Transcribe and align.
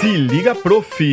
Se 0.00 0.16
liga, 0.16 0.54
prof! 0.54 1.04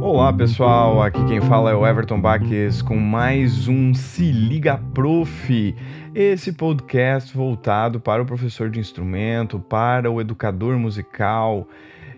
Olá 0.00 0.32
pessoal, 0.32 1.02
aqui 1.02 1.18
quem 1.26 1.40
fala 1.40 1.72
é 1.72 1.74
o 1.74 1.84
Everton 1.84 2.20
Baques 2.20 2.82
com 2.82 2.96
mais 2.96 3.66
um 3.66 3.92
Se 3.92 4.30
Liga 4.30 4.78
Prof, 4.94 5.74
esse 6.14 6.52
podcast 6.52 7.36
voltado 7.36 7.98
para 7.98 8.22
o 8.22 8.26
professor 8.26 8.70
de 8.70 8.78
instrumento, 8.78 9.58
para 9.58 10.08
o 10.08 10.20
educador 10.20 10.78
musical. 10.78 11.66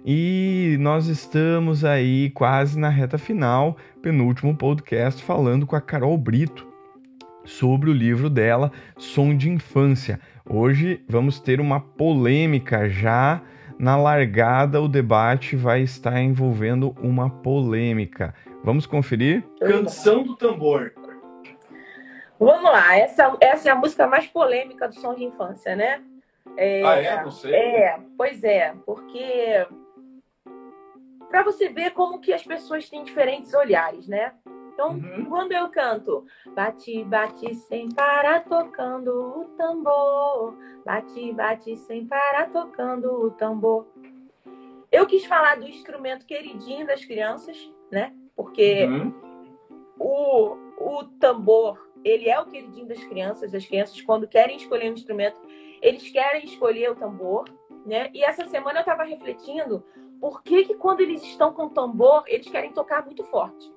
E 0.04 0.76
nós 0.78 1.06
estamos 1.06 1.86
aí 1.86 2.28
quase 2.28 2.78
na 2.78 2.90
reta 2.90 3.16
final, 3.16 3.78
penúltimo 4.02 4.54
podcast, 4.54 5.24
falando 5.24 5.66
com 5.66 5.74
a 5.74 5.80
Carol 5.80 6.18
Brito 6.18 6.66
sobre 7.46 7.88
o 7.88 7.94
livro 7.94 8.28
dela, 8.28 8.70
Som 8.98 9.34
de 9.34 9.48
Infância. 9.48 10.20
Hoje 10.46 11.00
vamos 11.08 11.40
ter 11.40 11.62
uma 11.62 11.80
polêmica 11.80 12.90
já 12.90 13.40
na 13.78 13.96
largada, 13.96 14.80
o 14.80 14.88
debate 14.88 15.56
vai 15.56 15.82
estar 15.82 16.20
envolvendo 16.20 16.94
uma 17.00 17.28
polêmica. 17.28 18.34
Vamos 18.64 18.86
conferir? 18.86 19.44
Canção 19.60 20.22
do 20.22 20.36
Tambor. 20.36 20.92
Vamos 22.38 22.70
lá, 22.70 22.96
essa, 22.96 23.36
essa 23.40 23.68
é 23.68 23.72
a 23.72 23.76
música 23.76 24.06
mais 24.06 24.26
polêmica 24.26 24.88
do 24.88 24.94
som 24.94 25.14
de 25.14 25.24
infância, 25.24 25.76
né? 25.76 26.02
É, 26.56 26.82
ah, 26.84 26.96
é? 26.96 27.22
Não 27.22 27.30
sei. 27.30 27.54
É, 27.54 28.00
pois 28.16 28.42
é, 28.42 28.74
porque 28.84 29.66
para 31.30 31.42
você 31.42 31.68
ver 31.68 31.92
como 31.92 32.20
que 32.20 32.32
as 32.32 32.42
pessoas 32.42 32.88
têm 32.90 33.04
diferentes 33.04 33.54
olhares, 33.54 34.06
né? 34.06 34.32
Então, 34.72 34.92
uhum. 34.92 35.26
quando 35.26 35.52
eu 35.52 35.68
canto, 35.68 36.24
bate, 36.54 37.04
bate 37.04 37.54
sem 37.54 37.90
parar 37.90 38.44
tocando 38.44 39.10
o 39.10 39.44
tambor, 39.56 40.56
bate, 40.84 41.32
bate 41.32 41.76
sem 41.76 42.06
parar 42.06 42.50
tocando 42.50 43.26
o 43.26 43.30
tambor. 43.32 43.86
Eu 44.90 45.06
quis 45.06 45.24
falar 45.24 45.56
do 45.56 45.68
instrumento 45.68 46.26
queridinho 46.26 46.86
das 46.86 47.04
crianças, 47.04 47.56
né? 47.90 48.14
Porque 48.34 48.84
uhum. 48.86 49.12
o, 49.98 50.56
o 50.78 51.04
tambor, 51.18 51.90
ele 52.04 52.28
é 52.28 52.38
o 52.40 52.46
queridinho 52.46 52.86
das 52.86 53.02
crianças. 53.04 53.54
As 53.54 53.66
crianças, 53.66 54.00
quando 54.02 54.26
querem 54.26 54.56
escolher 54.56 54.90
um 54.90 54.94
instrumento, 54.94 55.40
eles 55.80 56.10
querem 56.10 56.44
escolher 56.44 56.90
o 56.90 56.96
tambor, 56.96 57.44
né? 57.84 58.10
E 58.14 58.24
essa 58.24 58.46
semana 58.46 58.78
eu 58.78 58.82
estava 58.82 59.04
refletindo 59.04 59.84
por 60.20 60.42
que, 60.42 60.64
que 60.64 60.74
quando 60.74 61.00
eles 61.00 61.22
estão 61.22 61.52
com 61.52 61.64
o 61.66 61.70
tambor, 61.70 62.22
eles 62.26 62.48
querem 62.48 62.72
tocar 62.72 63.04
muito 63.04 63.24
forte. 63.24 63.72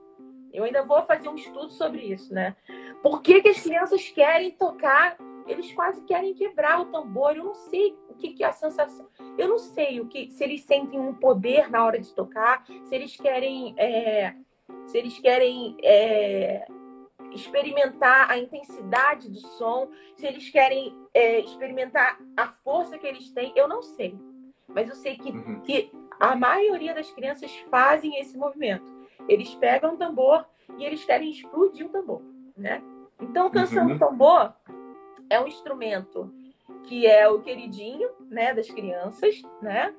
Eu 0.55 0.63
ainda 0.63 0.83
vou 0.83 1.03
fazer 1.03 1.27
um 1.27 1.35
estudo 1.35 1.69
sobre 1.69 2.01
isso, 2.01 2.33
né? 2.33 2.55
Por 3.03 3.21
que, 3.21 3.41
que 3.41 3.49
as 3.49 3.61
crianças 3.61 4.07
querem 4.09 4.51
tocar? 4.51 5.17
Eles 5.45 5.71
quase 5.73 6.01
querem 6.05 6.33
quebrar 6.33 6.79
o 6.79 6.85
tambor. 6.85 7.35
Eu 7.35 7.43
não 7.43 7.53
sei 7.53 7.95
o 8.09 8.15
que, 8.15 8.33
que 8.33 8.43
é 8.43 8.47
a 8.47 8.53
sensação. 8.53 9.07
Eu 9.37 9.49
não 9.49 9.57
sei 9.57 9.99
o 9.99 10.07
que 10.07 10.31
se 10.31 10.43
eles 10.43 10.63
sentem 10.63 10.99
um 10.99 11.13
poder 11.13 11.69
na 11.69 11.85
hora 11.85 11.99
de 11.99 12.11
tocar, 12.13 12.65
se 12.65 12.95
eles 12.95 13.17
querem, 13.17 13.75
é, 13.77 14.33
se 14.87 14.97
eles 14.97 15.19
querem 15.19 15.75
é, 15.83 16.65
experimentar 17.31 18.31
a 18.31 18.37
intensidade 18.37 19.29
do 19.29 19.39
som, 19.39 19.89
se 20.15 20.25
eles 20.25 20.49
querem 20.49 20.95
é, 21.13 21.41
experimentar 21.41 22.17
a 22.35 22.47
força 22.47 22.97
que 22.97 23.05
eles 23.05 23.29
têm. 23.31 23.51
Eu 23.55 23.67
não 23.67 23.83
sei, 23.83 24.17
mas 24.67 24.89
eu 24.89 24.95
sei 24.95 25.17
que, 25.17 25.29
uhum. 25.29 25.59
que 25.59 25.91
a 26.17 26.35
maioria 26.35 26.93
das 26.93 27.11
crianças 27.11 27.53
fazem 27.69 28.19
esse 28.19 28.37
movimento. 28.37 28.95
Eles 29.27 29.53
pegam 29.55 29.95
o 29.95 29.97
tambor 29.97 30.45
e 30.77 30.85
eles 30.85 31.03
querem 31.03 31.31
explodir 31.31 31.85
o 31.85 31.89
tambor, 31.89 32.21
né? 32.57 32.81
Então, 33.19 33.49
canção 33.49 33.87
uhum. 33.87 33.97
tambor 33.97 34.53
é 35.29 35.39
um 35.39 35.47
instrumento 35.47 36.33
que 36.83 37.07
é 37.07 37.27
o 37.27 37.41
queridinho, 37.41 38.09
né, 38.29 38.53
das 38.53 38.69
crianças, 38.69 39.41
né? 39.61 39.93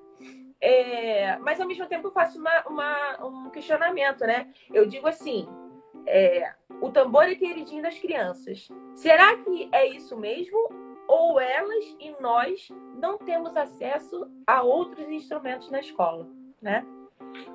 É, 0.60 1.36
mas 1.38 1.60
ao 1.60 1.66
mesmo 1.66 1.86
tempo 1.86 2.08
eu 2.08 2.12
faço 2.12 2.38
uma, 2.38 2.66
uma, 2.66 3.26
um 3.26 3.50
questionamento, 3.50 4.20
né? 4.20 4.48
Eu 4.72 4.86
digo 4.86 5.06
assim: 5.06 5.46
é, 6.06 6.52
o 6.80 6.90
tambor 6.90 7.24
é 7.24 7.34
queridinho 7.34 7.82
das 7.82 7.98
crianças. 7.98 8.68
Será 8.94 9.36
que 9.36 9.68
é 9.72 9.86
isso 9.86 10.16
mesmo? 10.16 10.58
Ou 11.06 11.38
elas 11.38 11.84
e 12.00 12.14
nós 12.20 12.68
não 12.98 13.18
temos 13.18 13.56
acesso 13.56 14.28
a 14.46 14.62
outros 14.62 15.08
instrumentos 15.08 15.70
na 15.70 15.80
escola, 15.80 16.26
né? 16.60 16.84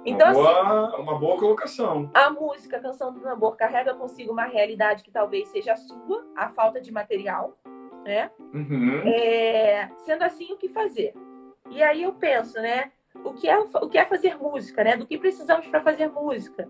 Então, 0.06 0.32
uma, 0.32 0.64
boa, 0.64 0.88
assim, 0.88 1.02
uma 1.02 1.20
boa 1.20 1.38
colocação. 1.38 2.10
A 2.14 2.30
música 2.30 2.80
Canção 2.80 3.14
do 3.14 3.20
Tambor 3.20 3.56
carrega 3.56 3.94
consigo 3.94 4.32
uma 4.32 4.46
realidade 4.46 5.04
que 5.04 5.12
talvez 5.12 5.48
seja 5.50 5.74
a 5.74 5.76
sua, 5.76 6.26
a 6.36 6.50
falta 6.50 6.82
de 6.82 6.92
material, 6.92 7.56
né? 8.04 8.32
Uhum. 8.54 9.02
É, 9.06 9.90
sendo 9.98 10.24
assim, 10.24 10.52
o 10.54 10.58
que 10.58 10.70
fazer? 10.70 11.14
E 11.70 11.82
aí 11.84 12.04
eu 12.04 12.14
penso, 12.14 12.60
né? 12.60 12.92
O 13.24 13.34
que 13.34 13.48
é, 13.48 13.58
o 13.60 13.90
que 13.90 13.98
é 13.98 14.06
fazer 14.06 14.38
música, 14.38 14.84
né? 14.84 14.98
Do 14.98 15.06
que 15.06 15.18
precisamos 15.18 15.68
para 15.68 15.82
fazer 15.82 16.10
música? 16.10 16.68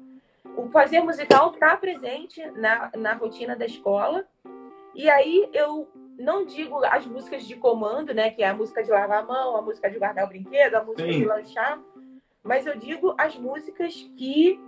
O 0.57 0.67
fazer 0.67 0.99
musical 0.99 1.51
está 1.51 1.77
presente 1.77 2.45
na, 2.51 2.91
na 2.97 3.13
rotina 3.13 3.55
da 3.55 3.65
escola. 3.65 4.25
E 4.93 5.09
aí 5.09 5.49
eu 5.53 5.87
não 6.19 6.45
digo 6.45 6.83
as 6.83 7.05
músicas 7.05 7.45
de 7.47 7.55
comando, 7.55 8.13
né? 8.13 8.29
Que 8.29 8.43
é 8.43 8.49
a 8.49 8.53
música 8.53 8.83
de 8.83 8.91
lavar 8.91 9.23
a 9.23 9.25
mão, 9.25 9.55
a 9.55 9.61
música 9.61 9.89
de 9.89 9.97
guardar 9.97 10.25
o 10.25 10.27
brinquedo, 10.27 10.75
a 10.75 10.83
música 10.83 11.11
Sim. 11.11 11.19
de 11.19 11.25
lanchar 11.25 11.79
mas 12.43 12.65
eu 12.65 12.77
digo 12.77 13.13
as 13.17 13.35
músicas 13.37 13.93
que 14.17 14.59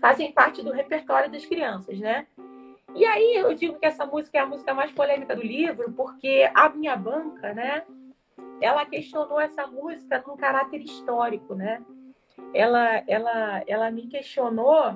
fazem 0.00 0.32
parte 0.32 0.62
do 0.62 0.72
repertório 0.72 1.30
das 1.30 1.46
crianças, 1.46 1.98
né? 1.98 2.26
E 2.94 3.04
aí 3.04 3.36
eu 3.36 3.54
digo 3.54 3.78
que 3.78 3.86
essa 3.86 4.06
música 4.06 4.38
é 4.38 4.40
a 4.40 4.46
música 4.46 4.72
mais 4.72 4.92
polêmica 4.92 5.34
do 5.34 5.42
livro, 5.42 5.92
porque 5.92 6.48
a 6.54 6.68
minha 6.68 6.96
banca, 6.96 7.52
né? 7.52 7.84
Ela 8.60 8.86
questionou 8.86 9.40
essa 9.40 9.66
música 9.66 10.22
num 10.26 10.36
caráter 10.36 10.80
histórico, 10.80 11.54
né? 11.54 11.82
Ela, 12.52 13.02
ela, 13.08 13.62
ela 13.66 13.90
me 13.90 14.06
questionou 14.06 14.94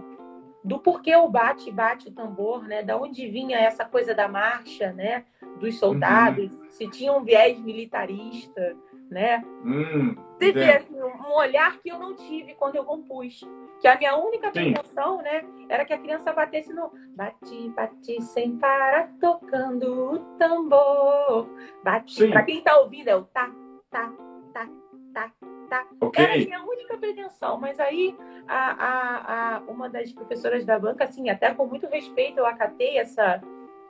do 0.62 0.78
porquê 0.78 1.14
o 1.16 1.28
bate 1.28 1.70
bate 1.70 2.08
o 2.08 2.12
tambor, 2.12 2.62
né? 2.64 2.82
Da 2.82 2.96
onde 2.96 3.28
vinha 3.28 3.58
essa 3.58 3.84
coisa 3.84 4.14
da 4.14 4.28
marcha, 4.28 4.92
né? 4.92 5.24
Dos 5.58 5.78
soldados, 5.78 6.52
uhum. 6.52 6.68
se 6.68 6.88
tinha 6.90 7.12
um 7.12 7.24
viés 7.24 7.58
militarista, 7.58 8.76
né? 9.10 9.42
Hum, 9.64 10.14
Você 10.38 10.52
vê 10.52 10.72
assim, 10.72 10.94
um 11.02 11.32
olhar 11.34 11.78
que 11.78 11.88
eu 11.90 11.98
não 11.98 12.14
tive 12.14 12.54
quando 12.54 12.76
eu 12.76 12.84
compus. 12.84 13.40
Que 13.80 13.88
a 13.88 13.98
minha 13.98 14.16
única 14.16 14.50
pretensão, 14.52 15.20
né, 15.20 15.44
era 15.68 15.84
que 15.84 15.92
a 15.92 15.98
criança 15.98 16.32
batesse 16.32 16.72
no 16.72 16.92
bate, 17.16 17.68
bate 17.70 18.22
sem 18.22 18.56
parar 18.56 19.10
tocando 19.20 20.14
o 20.14 20.18
tambor. 20.38 21.48
Bate. 21.82 22.28
Para 22.28 22.44
quem 22.44 22.62
tá 22.62 22.78
ouvindo 22.78 23.08
é 23.08 23.16
o 23.16 23.24
tá, 23.24 23.50
tá, 23.90 24.12
tá, 24.54 24.68
tá, 25.12 25.32
tá. 25.68 25.86
Okay. 26.00 26.24
Era 26.24 26.34
a 26.34 26.36
minha 26.36 26.64
única 26.64 26.96
pretensão, 26.96 27.58
mas 27.58 27.80
aí 27.80 28.16
a, 28.46 28.70
a, 28.70 29.56
a, 29.56 29.60
uma 29.62 29.88
das 29.88 30.12
professoras 30.12 30.64
da 30.64 30.78
banca, 30.78 31.04
assim, 31.04 31.28
até 31.28 31.52
com 31.52 31.66
muito 31.66 31.88
respeito, 31.88 32.38
eu 32.38 32.46
acatei 32.46 32.96
essa, 32.96 33.42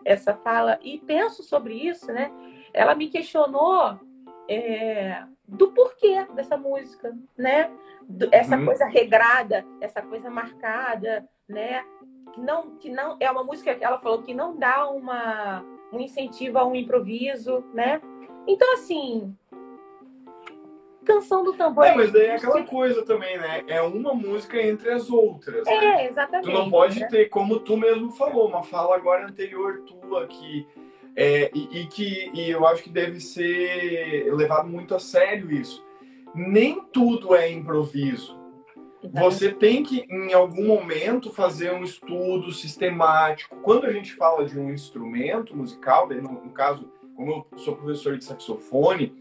essa 0.02 0.34
fala 0.34 0.78
e 0.82 0.98
penso 0.98 1.42
sobre 1.42 1.74
isso, 1.74 2.10
né? 2.10 2.32
Ela 2.72 2.94
me 2.94 3.08
questionou 3.08 3.98
é, 4.48 5.22
do 5.46 5.72
porquê 5.72 6.26
dessa 6.34 6.56
música, 6.56 7.16
né? 7.36 7.70
essa 8.32 8.56
uhum. 8.56 8.64
coisa 8.64 8.86
regrada, 8.86 9.64
essa 9.80 10.00
coisa 10.00 10.30
marcada, 10.30 11.28
né? 11.46 11.84
Que 12.32 12.40
não, 12.40 12.76
que 12.76 12.90
não 12.90 13.16
é 13.20 13.30
uma 13.30 13.44
música 13.44 13.74
que 13.74 13.84
ela 13.84 13.98
falou 13.98 14.22
que 14.22 14.32
não 14.32 14.56
dá 14.56 14.88
uma, 14.88 15.62
um 15.92 16.00
incentivo 16.00 16.58
a 16.58 16.66
um 16.66 16.74
improviso, 16.74 17.64
né? 17.74 18.00
Então 18.46 18.72
assim, 18.72 19.36
canção 21.04 21.44
do 21.44 21.54
tambor. 21.54 21.84
É, 21.84 21.94
mas 21.94 22.12
daí 22.12 22.26
é 22.26 22.36
aquela 22.36 22.62
coisa 22.62 23.04
também, 23.04 23.38
né? 23.38 23.64
É 23.66 23.82
uma 23.82 24.14
música 24.14 24.60
entre 24.60 24.90
as 24.90 25.10
outras. 25.10 25.66
É, 25.66 25.80
né? 25.80 26.06
exatamente. 26.06 26.46
Tu 26.46 26.52
não 26.52 26.70
pode 26.70 27.00
né? 27.00 27.06
ter, 27.08 27.28
como 27.28 27.60
tu 27.60 27.76
mesmo 27.76 28.10
falou, 28.12 28.48
uma 28.48 28.62
fala 28.62 28.96
agora 28.96 29.26
anterior 29.26 29.82
tua 29.82 30.26
que 30.26 30.66
é, 31.20 31.50
e, 31.52 31.80
e, 31.80 31.86
que 31.88 32.30
e 32.32 32.48
eu 32.48 32.64
acho 32.64 32.84
que 32.84 32.90
deve 32.90 33.18
ser 33.18 34.32
levado 34.32 34.68
muito 34.68 34.94
a 34.94 35.00
sério 35.00 35.50
isso. 35.50 35.84
Nem 36.32 36.80
tudo 36.92 37.34
é 37.34 37.50
improviso. 37.50 38.38
Você 39.12 39.50
tem 39.50 39.82
que, 39.82 40.06
em 40.08 40.32
algum 40.32 40.68
momento, 40.68 41.32
fazer 41.32 41.72
um 41.72 41.82
estudo 41.82 42.52
sistemático. 42.52 43.56
Quando 43.62 43.86
a 43.86 43.92
gente 43.92 44.14
fala 44.14 44.44
de 44.44 44.56
um 44.60 44.72
instrumento 44.72 45.56
musical, 45.56 46.08
no, 46.08 46.44
no 46.44 46.50
caso, 46.50 46.88
como 47.16 47.46
eu 47.52 47.58
sou 47.58 47.74
professor 47.74 48.16
de 48.16 48.24
saxofone, 48.24 49.12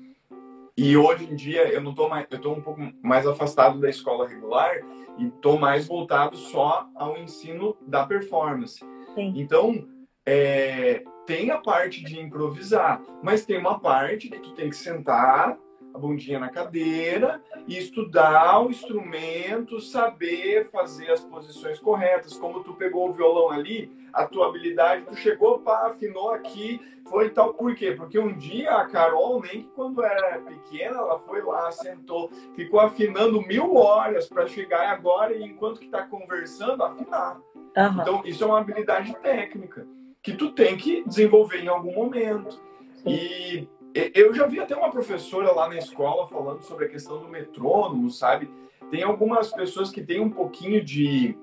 e 0.77 0.95
hoje 0.95 1.25
em 1.25 1.35
dia 1.35 1.67
eu 1.67 1.81
não 1.81 1.95
tô 1.95 2.07
mais, 2.07 2.27
eu 2.29 2.39
tô 2.39 2.51
um 2.51 2.61
pouco 2.61 2.79
mais 3.01 3.25
afastado 3.25 3.79
da 3.79 3.89
escola 3.89 4.27
regular 4.27 4.71
e 5.17 5.31
tô 5.41 5.57
mais 5.57 5.87
voltado 5.87 6.37
só 6.37 6.87
ao 6.93 7.17
ensino 7.17 7.75
da 7.81 8.05
performance. 8.05 8.85
Sim. 9.15 9.33
Então, 9.35 9.87
é, 10.23 11.03
tem 11.27 11.51
a 11.51 11.57
parte 11.57 12.01
de 12.03 12.19
improvisar, 12.19 13.01
mas 13.21 13.45
tem 13.45 13.59
uma 13.59 13.77
parte 13.77 14.29
que 14.29 14.39
tu 14.39 14.53
tem 14.53 14.69
que 14.69 14.77
sentar, 14.77 15.59
a 15.93 15.99
bundinha 15.99 16.39
na 16.39 16.49
cadeira 16.49 17.41
e 17.67 17.77
estudar 17.77 18.61
o 18.61 18.69
instrumento, 18.69 19.81
saber 19.81 20.69
fazer 20.69 21.11
as 21.11 21.21
posições 21.25 21.79
corretas. 21.79 22.37
Como 22.37 22.63
tu 22.63 22.73
pegou 22.75 23.09
o 23.09 23.13
violão 23.13 23.49
ali, 23.49 23.91
a 24.13 24.25
tua 24.25 24.47
habilidade, 24.47 25.05
tu 25.05 25.15
chegou, 25.15 25.59
pá, 25.59 25.87
afinou 25.87 26.31
aqui, 26.31 26.79
foi 27.09 27.29
tal. 27.29 27.53
Por 27.53 27.75
quê? 27.75 27.91
Porque 27.91 28.17
um 28.17 28.37
dia 28.37 28.75
a 28.75 28.87
Carol, 28.87 29.41
nem 29.41 29.63
que 29.63 29.69
quando 29.69 30.03
era 30.03 30.39
pequena, 30.39 30.97
ela 30.97 31.19
foi 31.19 31.41
lá, 31.41 31.71
sentou, 31.71 32.29
ficou 32.55 32.79
afinando 32.79 33.41
mil 33.41 33.75
horas 33.75 34.29
para 34.29 34.47
chegar 34.47 34.89
agora 34.89 35.33
e 35.33 35.43
enquanto 35.43 35.79
que 35.79 35.85
está 35.87 36.03
conversando, 36.03 36.83
afinar. 36.83 37.37
Uhum. 37.75 38.01
Então, 38.01 38.21
isso 38.23 38.43
é 38.43 38.47
uma 38.47 38.59
habilidade 38.59 39.13
técnica 39.17 39.85
que 40.27 40.33
tu 40.33 40.51
tem 40.51 40.75
que 40.75 41.05
desenvolver 41.07 41.63
em 41.63 41.69
algum 41.69 41.93
momento. 41.93 42.59
E 43.05 43.65
eu 44.13 44.33
já 44.33 44.45
vi 44.45 44.59
até 44.59 44.75
uma 44.75 44.91
professora 44.91 45.53
lá 45.53 45.69
na 45.69 45.77
escola 45.77 46.27
falando 46.27 46.61
sobre 46.63 46.83
a 46.83 46.89
questão 46.89 47.21
do 47.21 47.29
metrônomo, 47.29 48.11
sabe? 48.11 48.49
Tem 48.91 49.03
algumas 49.03 49.53
pessoas 49.53 49.89
que 49.89 50.03
têm 50.03 50.19
um 50.19 50.29
pouquinho 50.29 50.83
de. 50.83 51.37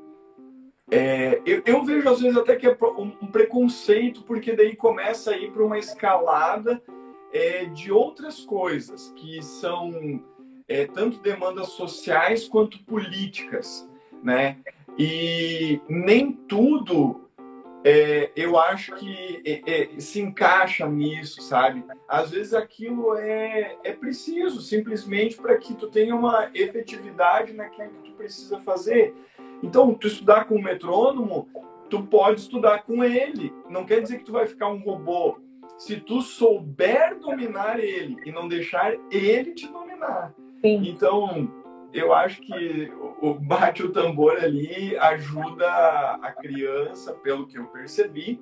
É, 0.90 1.40
eu, 1.46 1.62
eu, 1.64 1.82
vejo 1.82 2.06
às 2.10 2.20
vezes 2.20 2.36
até 2.36 2.56
que 2.56 2.66
é 2.66 2.76
um, 2.98 3.26
preconceito, 3.26 4.22
porque 4.22 4.52
daí 4.52 4.76
começa 4.76 5.30
a 5.30 5.38
ir 5.38 5.50
para 5.50 5.64
uma 5.64 5.78
escalada 5.78 6.82
é, 7.32 7.64
de 7.64 7.90
outras 7.90 8.40
coisas, 8.40 9.14
que 9.16 9.42
são 9.42 10.22
é, 10.68 10.84
tanto 10.84 11.20
demandas 11.20 11.68
sociais 11.68 12.46
quanto 12.46 12.84
políticas, 12.84 13.88
né? 14.22 14.58
E 14.98 15.80
nem 15.88 16.32
tudo 16.32 17.23
é, 17.84 18.30
eu 18.34 18.58
acho 18.58 18.94
que 18.94 19.42
é, 19.44 19.82
é, 19.82 20.00
se 20.00 20.20
encaixa 20.20 20.88
nisso, 20.88 21.42
sabe? 21.42 21.84
Às 22.08 22.30
vezes 22.30 22.54
aquilo 22.54 23.14
é, 23.16 23.76
é 23.84 23.92
preciso, 23.92 24.62
simplesmente 24.62 25.36
para 25.36 25.58
que 25.58 25.74
tu 25.74 25.88
tenha 25.88 26.16
uma 26.16 26.50
efetividade 26.54 27.52
naquilo 27.52 27.90
que 27.90 28.10
tu 28.10 28.16
precisa 28.16 28.58
fazer. 28.58 29.14
Então, 29.62 29.92
tu 29.94 30.06
estudar 30.06 30.46
com 30.46 30.56
o 30.56 30.62
metrônomo, 30.62 31.46
tu 31.90 32.02
pode 32.02 32.40
estudar 32.40 32.84
com 32.84 33.04
ele. 33.04 33.52
Não 33.68 33.84
quer 33.84 34.00
dizer 34.00 34.18
que 34.18 34.24
tu 34.24 34.32
vai 34.32 34.46
ficar 34.46 34.68
um 34.68 34.78
robô. 34.78 35.38
Se 35.76 35.96
tu 35.96 36.22
souber 36.22 37.18
dominar 37.18 37.78
ele 37.78 38.16
e 38.24 38.32
não 38.32 38.48
deixar 38.48 38.94
ele 39.10 39.52
te 39.52 39.66
dominar. 39.66 40.34
Sim. 40.62 40.88
Então, 40.88 41.63
eu 41.94 42.12
acho 42.12 42.42
que 42.42 42.92
o 43.22 43.32
bate 43.34 43.84
o 43.84 43.92
tambor 43.92 44.36
ali 44.36 44.96
ajuda 44.98 45.68
a 46.20 46.32
criança, 46.32 47.14
pelo 47.14 47.46
que 47.46 47.56
eu 47.56 47.66
percebi, 47.66 48.40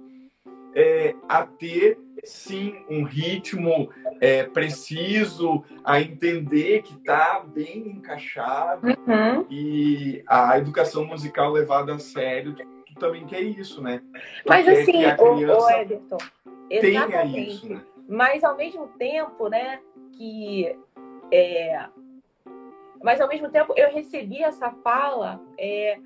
é, 0.75 1.15
a 1.29 1.45
ter 1.45 1.99
sim 2.25 2.83
um 2.89 3.03
ritmo 3.03 3.91
é, 4.21 4.45
preciso, 4.45 5.63
a 5.85 6.01
entender 6.01 6.81
que 6.81 6.95
está 6.95 7.45
bem 7.47 7.89
encaixado 7.89 8.87
uhum. 8.89 9.47
e 9.51 10.25
a 10.27 10.57
educação 10.57 11.05
musical 11.05 11.53
levada 11.53 11.95
a 11.95 11.99
sério, 11.99 12.55
tu, 12.55 12.65
tu 12.87 12.95
também 12.95 13.27
quer 13.27 13.43
isso, 13.43 13.83
né? 13.83 14.03
Tu 14.45 14.49
Mas 14.49 14.67
assim, 14.67 15.05
o, 15.19 15.35
o 15.35 15.71
Everton, 15.71 16.19
exatamente. 16.71 17.49
Isso, 17.49 17.69
né? 17.69 17.83
Mas 18.09 18.43
ao 18.43 18.57
mesmo 18.57 18.89
tempo, 18.99 19.49
né, 19.49 19.79
que 20.17 20.75
é, 21.31 21.87
mas, 23.03 23.21
ao 23.21 23.29
mesmo 23.29 23.51
tempo, 23.51 23.75
eu 23.77 23.91
recebi 23.91 24.43
essa 24.43 24.71
fala 24.71 25.41
é, 25.59 25.99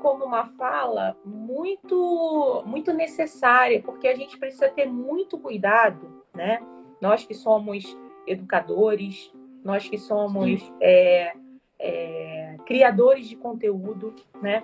como 0.00 0.24
uma 0.24 0.46
fala 0.46 1.16
muito, 1.24 2.62
muito 2.66 2.92
necessária, 2.92 3.82
porque 3.82 4.08
a 4.08 4.16
gente 4.16 4.38
precisa 4.38 4.68
ter 4.68 4.86
muito 4.86 5.38
cuidado, 5.38 6.24
né? 6.34 6.60
Nós 7.00 7.24
que 7.24 7.34
somos 7.34 7.96
educadores, 8.26 9.32
nós 9.62 9.88
que 9.88 9.98
somos 9.98 10.60
é, 10.80 11.34
é, 11.78 12.56
criadores 12.64 13.28
de 13.28 13.36
conteúdo, 13.36 14.14
né? 14.40 14.62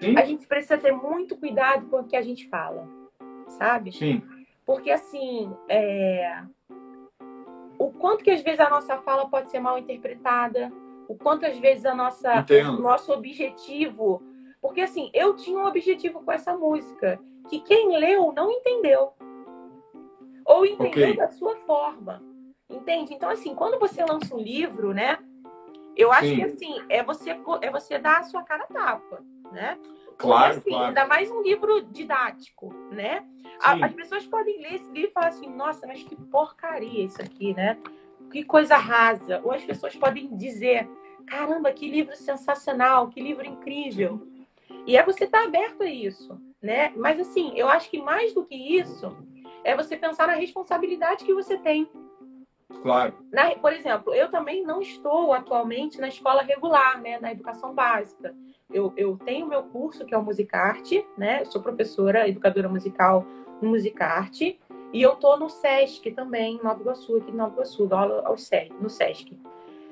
Sim. 0.00 0.16
A 0.16 0.24
gente 0.24 0.46
precisa 0.46 0.78
ter 0.78 0.92
muito 0.92 1.36
cuidado 1.36 1.86
com 1.86 2.00
o 2.00 2.04
que 2.04 2.16
a 2.16 2.22
gente 2.22 2.48
fala, 2.48 2.86
sabe? 3.48 3.92
Sim. 3.92 4.22
Porque, 4.64 4.90
assim, 4.90 5.50
é... 5.68 6.42
o 7.78 7.90
quanto 7.92 8.22
que 8.22 8.30
às 8.30 8.42
vezes 8.42 8.60
a 8.60 8.68
nossa 8.68 8.98
fala 8.98 9.28
pode 9.28 9.48
ser 9.50 9.60
mal 9.60 9.78
interpretada, 9.78 10.72
o 11.08 11.16
quanto 11.16 11.46
às 11.46 11.58
vezes 11.58 11.86
a 11.86 11.94
nossa, 11.94 12.44
o 12.68 12.80
nosso 12.80 13.12
objetivo. 13.12 14.22
Porque 14.60 14.80
assim, 14.80 15.10
eu 15.14 15.34
tinha 15.34 15.58
um 15.58 15.66
objetivo 15.66 16.22
com 16.22 16.32
essa 16.32 16.56
música, 16.56 17.20
que 17.48 17.60
quem 17.60 17.98
leu 17.98 18.32
não 18.32 18.50
entendeu. 18.50 19.12
Ou 20.44 20.64
entendeu 20.64 20.88
okay. 20.88 21.16
da 21.16 21.28
sua 21.28 21.56
forma. 21.56 22.22
Entende? 22.68 23.14
Então, 23.14 23.30
assim, 23.30 23.54
quando 23.54 23.78
você 23.78 24.04
lança 24.04 24.34
um 24.34 24.40
livro, 24.40 24.92
né? 24.92 25.18
Eu 25.96 26.12
acho 26.12 26.28
Sim. 26.28 26.36
que 26.36 26.42
assim, 26.42 26.74
é 26.88 27.02
você, 27.02 27.30
é 27.62 27.70
você 27.70 27.98
dar 27.98 28.18
a 28.18 28.22
sua 28.24 28.42
cara 28.42 28.64
a 28.64 28.66
tapa, 28.66 29.24
né? 29.52 29.78
Claro, 30.18 30.54
Porque, 30.54 30.68
assim, 30.68 30.70
claro. 30.70 30.86
Ainda 30.88 31.06
mais 31.06 31.30
um 31.30 31.42
livro 31.42 31.82
didático, 31.82 32.72
né? 32.90 33.24
As 33.60 33.92
pessoas 33.94 34.26
podem 34.26 34.60
ler 34.60 34.74
esse 34.74 34.90
livro 34.90 35.10
e 35.10 35.12
falar 35.12 35.28
assim, 35.28 35.48
nossa, 35.48 35.86
mas 35.86 36.02
que 36.02 36.14
porcaria 36.16 37.04
isso 37.04 37.20
aqui, 37.22 37.54
né? 37.54 37.78
Que 38.36 38.44
coisa 38.44 38.76
rasa. 38.76 39.40
Ou 39.42 39.52
as 39.52 39.64
pessoas 39.64 39.96
podem 39.96 40.36
dizer: 40.36 40.88
caramba, 41.26 41.72
que 41.72 41.88
livro 41.88 42.14
sensacional, 42.14 43.08
que 43.08 43.20
livro 43.20 43.46
incrível. 43.46 44.20
E 44.86 44.96
é 44.96 45.02
você 45.02 45.24
estar 45.24 45.40
tá 45.40 45.44
aberto 45.44 45.82
a 45.82 45.86
isso, 45.86 46.38
né? 46.60 46.92
Mas 46.96 47.18
assim, 47.18 47.52
eu 47.56 47.68
acho 47.68 47.90
que 47.90 48.00
mais 48.00 48.34
do 48.34 48.44
que 48.44 48.54
isso 48.54 49.16
é 49.64 49.74
você 49.74 49.96
pensar 49.96 50.28
na 50.28 50.34
responsabilidade 50.34 51.24
que 51.24 51.34
você 51.34 51.56
tem. 51.56 51.88
Claro. 52.82 53.14
Na, 53.32 53.50
por 53.56 53.72
exemplo, 53.72 54.14
eu 54.14 54.30
também 54.30 54.62
não 54.62 54.80
estou 54.80 55.32
atualmente 55.32 56.00
na 56.00 56.08
escola 56.08 56.42
regular, 56.42 57.00
né, 57.00 57.18
na 57.18 57.32
educação 57.32 57.72
básica. 57.72 58.34
Eu, 58.70 58.92
eu 58.96 59.16
tenho 59.24 59.46
meu 59.46 59.62
curso 59.62 60.04
que 60.04 60.14
é 60.14 60.18
o 60.18 60.22
Musicarte, 60.22 61.04
né? 61.16 61.40
Eu 61.40 61.46
sou 61.46 61.62
professora, 61.62 62.28
educadora 62.28 62.68
musical 62.68 63.24
no 63.62 63.70
Musicarte. 63.70 64.60
E 64.92 65.02
eu 65.02 65.16
tô 65.16 65.36
no 65.36 65.48
SESC 65.48 66.10
também, 66.12 66.56
em 66.56 66.62
Nova 66.62 66.80
Iguaçu, 66.80 67.16
aqui 67.16 67.30
em 67.30 67.34
Nova 67.34 67.54
Iguaçu, 67.54 67.86
dou 67.86 67.98
aula 67.98 68.22
ao 68.24 68.36
SESC, 68.36 68.72
no 68.80 68.88
SESC. 68.88 69.36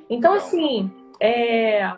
Então, 0.09 0.35
assim, 0.35 0.91
é, 1.21 1.97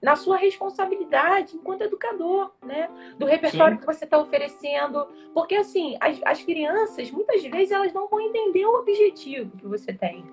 na 0.00 0.14
sua 0.16 0.36
responsabilidade 0.36 1.56
enquanto 1.56 1.82
educador, 1.82 2.52
né? 2.62 2.88
Do 3.18 3.26
repertório 3.26 3.74
Sim. 3.74 3.80
que 3.80 3.86
você 3.86 4.04
está 4.04 4.18
oferecendo. 4.18 5.06
Porque, 5.34 5.56
assim, 5.56 5.96
as, 6.00 6.20
as 6.24 6.42
crianças, 6.42 7.10
muitas 7.10 7.42
vezes, 7.44 7.72
elas 7.72 7.92
não 7.92 8.08
vão 8.08 8.20
entender 8.20 8.64
o 8.64 8.78
objetivo 8.78 9.56
que 9.56 9.66
você 9.66 9.92
tem. 9.92 10.24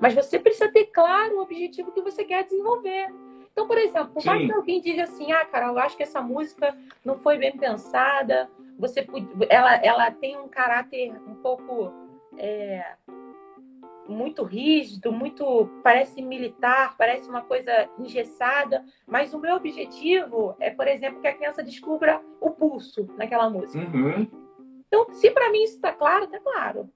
Mas 0.00 0.14
você 0.14 0.38
precisa 0.38 0.70
ter 0.70 0.86
claro 0.86 1.38
o 1.38 1.42
objetivo 1.42 1.92
que 1.92 2.02
você 2.02 2.24
quer 2.24 2.44
desenvolver. 2.44 3.12
Então, 3.52 3.66
por 3.66 3.78
exemplo, 3.78 4.10
por 4.12 4.24
mais 4.24 4.44
que 4.44 4.52
alguém 4.52 4.80
diga 4.80 5.04
assim, 5.04 5.30
ah, 5.32 5.44
cara, 5.44 5.68
eu 5.68 5.78
acho 5.78 5.96
que 5.96 6.02
essa 6.02 6.20
música 6.20 6.76
não 7.04 7.16
foi 7.16 7.38
bem 7.38 7.56
pensada, 7.56 8.50
você 8.78 9.06
ela, 9.48 9.74
ela 9.76 10.10
tem 10.10 10.38
um 10.38 10.48
caráter 10.48 11.12
um 11.26 11.34
pouco 11.36 11.92
é, 12.36 12.96
muito 14.08 14.42
rígido, 14.42 15.12
muito 15.12 15.68
parece 15.82 16.20
militar, 16.20 16.96
parece 16.96 17.28
uma 17.28 17.42
coisa 17.42 17.88
engessada, 17.98 18.84
mas 19.06 19.32
o 19.32 19.38
meu 19.38 19.56
objetivo 19.56 20.54
é, 20.58 20.70
por 20.70 20.86
exemplo, 20.86 21.20
que 21.20 21.28
a 21.28 21.34
criança 21.34 21.62
descubra 21.62 22.20
o 22.40 22.50
pulso 22.50 23.08
naquela 23.16 23.48
música. 23.48 23.84
Uhum. 23.96 24.26
Então, 24.86 25.12
se 25.12 25.30
para 25.30 25.50
mim 25.50 25.64
isso 25.64 25.76
está 25.76 25.92
claro, 25.92 26.24
está 26.24 26.38
claro. 26.38 26.90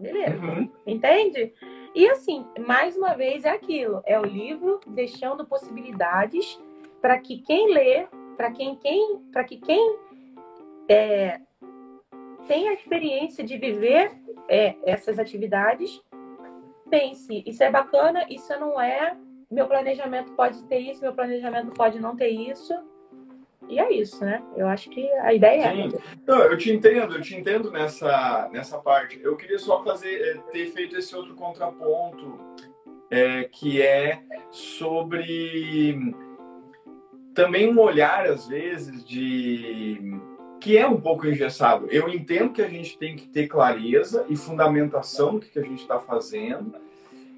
Beleza. 0.00 0.36
Uhum. 0.36 0.70
Entende? 0.86 1.52
E 1.94 2.08
assim, 2.08 2.46
mais 2.66 2.96
uma 2.96 3.14
vez 3.14 3.44
é 3.44 3.50
aquilo, 3.50 4.02
é 4.04 4.18
o 4.18 4.24
livro 4.24 4.80
deixando 4.86 5.46
possibilidades 5.46 6.60
para 7.00 7.18
que 7.18 7.38
quem 7.38 7.72
lê, 7.72 8.06
para 8.36 8.50
quem, 8.52 8.76
quem, 8.76 9.18
para 9.32 9.44
que 9.44 9.56
quem 9.56 9.98
é, 10.88 11.40
tem 12.46 12.68
a 12.68 12.72
experiência 12.72 13.44
de 13.44 13.58
viver 13.58 14.12
é, 14.48 14.74
essas 14.84 15.18
atividades, 15.18 16.00
pense, 16.90 17.44
isso 17.46 17.62
é 17.62 17.70
bacana, 17.70 18.24
isso 18.30 18.50
não 18.58 18.80
é, 18.80 19.16
meu 19.50 19.66
planejamento 19.66 20.32
pode 20.32 20.62
ter 20.64 20.78
isso, 20.78 21.02
meu 21.02 21.12
planejamento 21.12 21.72
pode 21.72 22.00
não 22.00 22.16
ter 22.16 22.28
isso. 22.28 22.74
E 23.68 23.78
é 23.78 23.92
isso, 23.92 24.24
né? 24.24 24.42
Eu 24.56 24.66
acho 24.66 24.88
que 24.88 25.10
a 25.18 25.34
ideia 25.34 25.64
é 25.64 25.74
Sim. 25.74 25.94
é. 25.94 26.00
Não, 26.26 26.38
eu 26.42 26.56
te 26.56 26.72
entendo, 26.72 27.14
eu 27.14 27.20
te 27.20 27.36
entendo 27.36 27.70
nessa, 27.70 28.48
nessa 28.50 28.78
parte. 28.78 29.20
Eu 29.22 29.36
queria 29.36 29.58
só 29.58 29.84
fazer, 29.84 30.14
é, 30.22 30.38
ter 30.52 30.66
feito 30.68 30.96
esse 30.96 31.14
outro 31.14 31.34
contraponto, 31.34 32.38
é, 33.10 33.44
que 33.44 33.82
é 33.82 34.22
sobre 34.50 36.14
também 37.34 37.70
um 37.70 37.78
olhar, 37.78 38.26
às 38.26 38.48
vezes, 38.48 39.04
de 39.04 40.18
que 40.60 40.76
é 40.76 40.86
um 40.86 41.00
pouco 41.00 41.26
engessado. 41.26 41.86
Eu 41.90 42.08
entendo 42.08 42.52
que 42.52 42.62
a 42.62 42.68
gente 42.68 42.98
tem 42.98 43.16
que 43.16 43.28
ter 43.28 43.46
clareza 43.46 44.26
e 44.28 44.36
fundamentação 44.36 45.38
do 45.38 45.46
que 45.46 45.58
a 45.58 45.62
gente 45.62 45.82
está 45.82 45.98
fazendo, 45.98 46.74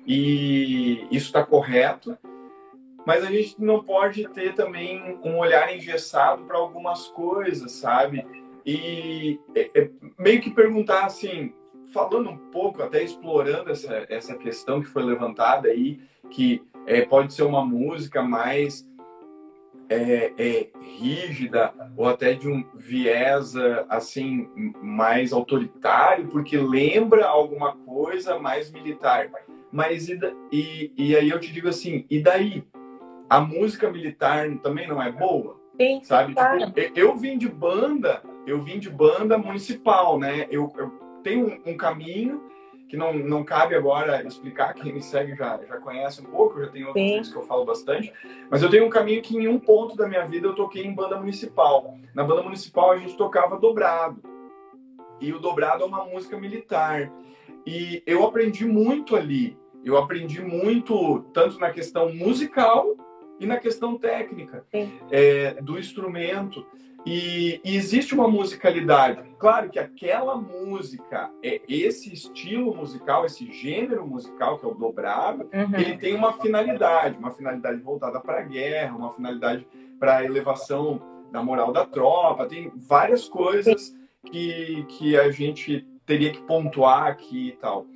e 0.06 1.06
isso 1.10 1.26
está 1.26 1.44
correto, 1.44 2.16
mas 3.06 3.24
a 3.24 3.30
gente 3.30 3.60
não 3.60 3.82
pode 3.82 4.28
ter 4.28 4.54
também 4.54 5.18
um 5.22 5.38
olhar 5.38 5.74
engessado 5.74 6.44
para 6.44 6.58
algumas 6.58 7.08
coisas, 7.08 7.72
sabe? 7.72 8.24
E 8.64 9.38
é, 9.54 9.70
é, 9.74 9.90
meio 10.18 10.40
que 10.40 10.50
perguntar 10.50 11.04
assim: 11.04 11.52
falando 11.92 12.30
um 12.30 12.36
pouco, 12.36 12.82
até 12.82 13.02
explorando 13.02 13.70
essa, 13.70 14.06
essa 14.08 14.36
questão 14.36 14.80
que 14.80 14.88
foi 14.88 15.02
levantada 15.02 15.68
aí, 15.68 16.00
que 16.30 16.62
é, 16.86 17.02
pode 17.02 17.32
ser 17.32 17.42
uma 17.42 17.64
música 17.64 18.22
mais 18.22 18.86
é, 19.90 20.32
é, 20.38 20.68
rígida 20.80 21.74
ou 21.96 22.08
até 22.08 22.32
de 22.32 22.48
um 22.48 22.64
viés 22.74 23.54
assim 23.88 24.48
mais 24.80 25.32
autoritário, 25.32 26.28
porque 26.28 26.56
lembra 26.56 27.26
alguma 27.26 27.76
coisa 27.76 28.38
mais 28.38 28.70
militar. 28.70 29.28
Mas 29.72 30.08
e, 30.08 30.18
e, 30.52 30.92
e 30.96 31.16
aí 31.16 31.28
eu 31.28 31.40
te 31.40 31.52
digo 31.52 31.68
assim, 31.68 32.06
e 32.08 32.22
daí? 32.22 32.64
A 33.28 33.40
música 33.40 33.88
militar 33.88 34.48
também 34.58 34.88
não 34.88 35.00
é 35.00 35.12
boa? 35.12 35.60
Sim, 35.80 36.00
sabe? 36.02 36.34
Tipo, 36.34 36.98
eu 36.98 37.16
vim 37.16 37.38
de 37.38 37.48
banda, 37.48 38.22
eu 38.44 38.60
vim 38.60 38.78
de 38.80 38.90
banda 38.90 39.38
municipal, 39.38 40.18
né? 40.18 40.48
Eu, 40.50 40.72
eu 40.76 40.90
tenho 41.22 41.46
um, 41.46 41.70
um 41.70 41.76
caminho 41.76 42.42
que 42.90 42.96
não, 42.96 43.12
não 43.12 43.44
cabe 43.44 43.76
agora 43.76 44.26
explicar, 44.26 44.74
quem 44.74 44.92
me 44.92 45.00
segue 45.00 45.36
já, 45.36 45.60
já 45.64 45.76
conhece 45.76 46.20
um 46.20 46.24
pouco, 46.24 46.60
já 46.60 46.68
tem 46.70 46.84
outros 46.84 47.04
vídeos 47.04 47.32
que 47.32 47.36
eu 47.36 47.42
falo 47.42 47.64
bastante, 47.64 48.12
mas 48.50 48.64
eu 48.64 48.68
tenho 48.68 48.84
um 48.84 48.90
caminho 48.90 49.22
que 49.22 49.36
em 49.36 49.46
um 49.46 49.60
ponto 49.60 49.96
da 49.96 50.08
minha 50.08 50.26
vida 50.26 50.48
eu 50.48 50.56
toquei 50.56 50.84
em 50.84 50.92
banda 50.92 51.16
municipal. 51.16 51.96
Na 52.12 52.24
banda 52.24 52.42
municipal 52.42 52.90
a 52.90 52.98
gente 52.98 53.16
tocava 53.16 53.56
dobrado, 53.56 54.20
e 55.20 55.32
o 55.32 55.38
dobrado 55.38 55.84
é 55.84 55.86
uma 55.86 56.04
música 56.04 56.36
militar. 56.36 57.12
E 57.64 58.02
eu 58.04 58.26
aprendi 58.26 58.64
muito 58.64 59.14
ali, 59.14 59.56
eu 59.84 59.96
aprendi 59.96 60.42
muito, 60.42 61.20
tanto 61.32 61.60
na 61.60 61.70
questão 61.70 62.12
musical 62.12 62.96
e 63.38 63.46
na 63.46 63.58
questão 63.58 63.96
técnica 63.96 64.66
é, 65.12 65.54
do 65.62 65.78
instrumento. 65.78 66.66
E, 67.06 67.60
e, 67.64 67.76
existe 67.76 68.14
uma 68.14 68.28
musicalidade. 68.28 69.22
Claro 69.38 69.70
que 69.70 69.78
aquela 69.78 70.36
música, 70.36 71.30
é 71.42 71.60
esse 71.68 72.12
estilo 72.12 72.74
musical, 72.74 73.24
esse 73.24 73.50
gênero 73.50 74.06
musical 74.06 74.58
que 74.58 74.66
é 74.66 74.68
o 74.68 74.74
dobrado, 74.74 75.48
uhum. 75.52 75.80
ele 75.80 75.96
tem 75.96 76.14
uma 76.14 76.32
finalidade, 76.34 77.16
uma 77.16 77.30
finalidade 77.30 77.80
voltada 77.80 78.20
para 78.20 78.40
a 78.40 78.42
guerra, 78.42 78.96
uma 78.96 79.12
finalidade 79.12 79.66
para 79.98 80.18
a 80.18 80.24
elevação 80.24 81.00
da 81.32 81.42
moral 81.42 81.72
da 81.72 81.86
tropa. 81.86 82.46
Tem 82.46 82.70
várias 82.76 83.28
coisas 83.28 83.94
que, 84.30 84.84
que 84.88 85.16
a 85.16 85.30
gente 85.30 85.86
teria 86.04 86.32
que 86.32 86.42
pontuar 86.42 87.06
aqui 87.06 87.48
e 87.48 87.52
tal. 87.52 87.86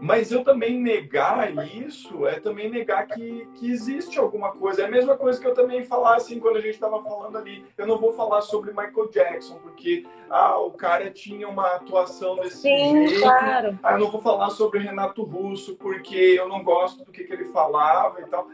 Mas 0.00 0.30
eu 0.30 0.44
também 0.44 0.78
negar 0.78 1.50
isso 1.66 2.26
é 2.26 2.38
também 2.38 2.70
negar 2.70 3.06
que, 3.06 3.48
que 3.54 3.70
existe 3.70 4.18
alguma 4.18 4.52
coisa. 4.52 4.82
É 4.82 4.84
a 4.84 4.90
mesma 4.90 5.16
coisa 5.16 5.40
que 5.40 5.46
eu 5.46 5.54
também 5.54 5.82
falar 5.82 6.16
assim 6.16 6.38
quando 6.38 6.56
a 6.56 6.60
gente 6.60 6.74
estava 6.74 7.02
falando 7.02 7.38
ali. 7.38 7.64
Eu 7.78 7.86
não 7.86 7.98
vou 7.98 8.12
falar 8.12 8.42
sobre 8.42 8.70
Michael 8.70 9.10
Jackson, 9.10 9.58
porque 9.58 10.06
ah, 10.28 10.58
o 10.58 10.70
cara 10.72 11.10
tinha 11.10 11.48
uma 11.48 11.76
atuação 11.76 12.36
desse 12.36 12.58
Sim, 12.58 13.08
jeito. 13.08 13.22
Claro. 13.22 13.78
Ah, 13.82 13.92
eu 13.92 14.00
não 14.00 14.10
vou 14.10 14.20
falar 14.20 14.50
sobre 14.50 14.80
Renato 14.80 15.22
Russo, 15.22 15.76
porque 15.76 16.16
eu 16.16 16.48
não 16.48 16.62
gosto 16.62 17.04
do 17.04 17.10
que, 17.10 17.24
que 17.24 17.32
ele 17.32 17.46
falava 17.46 18.20
e 18.20 18.26
tal. 18.26 18.48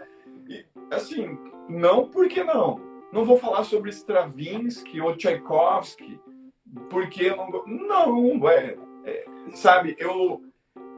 E, 0.48 0.64
assim, 0.90 1.38
não 1.68 2.08
porque 2.08 2.44
não. 2.44 2.80
Não 3.12 3.24
vou 3.24 3.36
falar 3.36 3.64
sobre 3.64 3.90
Stravinsky 3.90 5.00
ou 5.00 5.16
Tchaikovsky, 5.16 6.18
porque 6.88 7.24
eu 7.24 7.36
não. 7.36 7.66
Não, 7.66 8.48
é, 8.48 8.76
é 9.04 9.24
sabe, 9.54 9.94
eu 9.98 10.42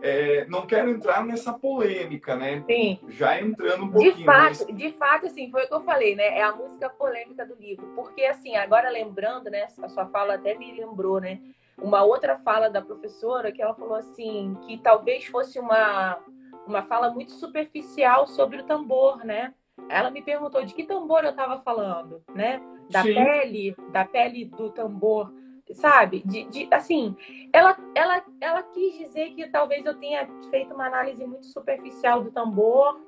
é, 0.05 0.45
não 0.51 0.67
quero 0.67 0.91
entrar 0.91 1.25
nessa 1.25 1.51
polêmica, 1.51 2.37
né? 2.37 2.63
Sim. 2.67 2.99
Já 3.09 3.41
entrando 3.41 3.85
um 3.85 3.91
pouquinho. 3.91 4.15
De 4.15 4.25
fato, 4.25 4.67
mas... 4.69 4.77
de 4.77 4.93
fato, 4.93 5.27
assim, 5.27 5.51
foi 5.51 5.65
o 5.65 5.67
que 5.67 5.73
eu 5.73 5.83
falei, 5.83 6.15
né? 6.15 6.39
É 6.39 6.43
a 6.43 6.55
música 6.55 6.91
polêmica 6.91 7.47
do 7.47 7.55
livro. 7.55 7.87
Porque, 7.95 8.23
assim, 8.27 8.55
agora 8.55 8.91
lembrando, 8.91 9.49
né? 9.49 9.67
A 9.83 9.89
sua 9.89 10.07
fala 10.09 10.35
até 10.35 10.59
me 10.59 10.79
lembrou, 10.79 11.23
né? 11.23 11.41
Uma 11.79 12.03
outra 12.03 12.37
fala 12.37 12.69
da 12.69 12.83
professora 12.83 13.51
que 13.51 13.63
ela 13.63 13.75
falou 13.75 13.95
assim, 13.95 14.55
que 14.67 14.77
talvez 14.77 15.25
fosse 15.25 15.59
uma, 15.59 16.19
uma 16.67 16.83
fala 16.83 17.11
muito 17.11 17.33
superficial 17.33 18.27
sobre 18.27 18.59
o 18.59 18.65
tambor, 18.65 19.25
né? 19.25 19.55
Ela 19.89 20.11
me 20.11 20.21
perguntou 20.21 20.63
de 20.67 20.75
que 20.75 20.85
tambor 20.85 21.25
eu 21.25 21.31
estava 21.31 21.63
falando, 21.63 22.23
né? 22.35 22.61
Da 22.91 23.03
Sim. 23.03 23.15
pele, 23.15 23.75
da 23.91 24.05
pele 24.05 24.45
do 24.45 24.69
tambor 24.69 25.33
sabe? 25.73 26.23
De, 26.25 26.45
de, 26.45 26.69
assim, 26.71 27.17
ela, 27.53 27.77
ela, 27.95 28.25
ela 28.41 28.63
quis 28.63 28.99
dizer 28.99 29.31
que 29.31 29.49
talvez 29.49 29.87
eu 29.87 29.95
tenha 29.95 30.29
feito 30.51 30.75
uma 30.75 30.87
análise 30.87 31.25
muito 31.25 31.47
superficial 31.47 32.23
do 32.23 32.31
tambor. 32.31 33.01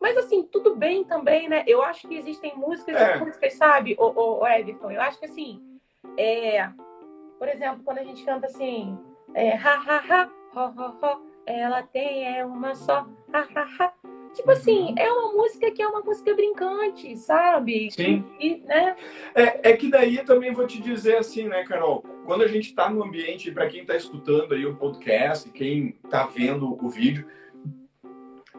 Mas, 0.00 0.16
assim, 0.16 0.42
tudo 0.44 0.76
bem 0.76 1.04
também, 1.04 1.48
né? 1.48 1.64
Eu 1.66 1.82
acho 1.82 2.06
que 2.06 2.14
existem 2.14 2.56
músicas 2.56 2.96
é. 2.96 3.16
e 3.16 3.20
músicas, 3.20 3.54
sabe, 3.54 3.96
o, 3.98 4.04
o, 4.04 4.40
o, 4.40 4.46
Everton? 4.46 4.90
Eu 4.90 5.00
acho 5.02 5.18
que, 5.18 5.26
assim, 5.26 5.60
é... 6.16 6.70
Por 7.38 7.48
exemplo, 7.48 7.82
quando 7.84 7.98
a 7.98 8.04
gente 8.04 8.24
canta 8.24 8.46
assim... 8.46 8.98
É, 9.34 9.56
ha, 9.56 9.74
ha, 9.74 9.96
ha, 9.96 10.30
ho, 10.54 10.72
ho, 10.76 11.06
ho, 11.06 11.26
ela 11.46 11.82
tem 11.82 12.36
é 12.36 12.44
uma 12.44 12.74
só, 12.74 13.06
ha, 13.32 13.46
ha, 13.54 13.66
ha. 13.78 13.92
Tipo 14.34 14.50
assim, 14.52 14.90
uhum. 14.90 14.94
é 14.96 15.12
uma 15.12 15.32
música 15.32 15.70
que 15.70 15.82
é 15.82 15.88
uma 15.88 16.00
música 16.00 16.34
brincante, 16.34 17.16
sabe? 17.16 17.90
Sim. 17.90 18.24
E, 18.38 18.58
né? 18.58 18.96
é, 19.34 19.70
é 19.70 19.76
que 19.76 19.90
daí 19.90 20.24
também 20.24 20.52
vou 20.52 20.66
te 20.66 20.80
dizer 20.80 21.16
assim, 21.16 21.48
né, 21.48 21.64
Carol? 21.64 22.04
Quando 22.24 22.42
a 22.42 22.46
gente 22.46 22.66
está 22.66 22.88
no 22.88 23.02
ambiente, 23.02 23.50
para 23.50 23.66
quem 23.66 23.80
está 23.82 23.96
escutando 23.96 24.54
aí 24.54 24.64
o 24.64 24.76
podcast, 24.76 25.50
quem 25.50 25.96
está 26.04 26.26
vendo 26.26 26.78
o 26.82 26.88
vídeo, 26.88 27.26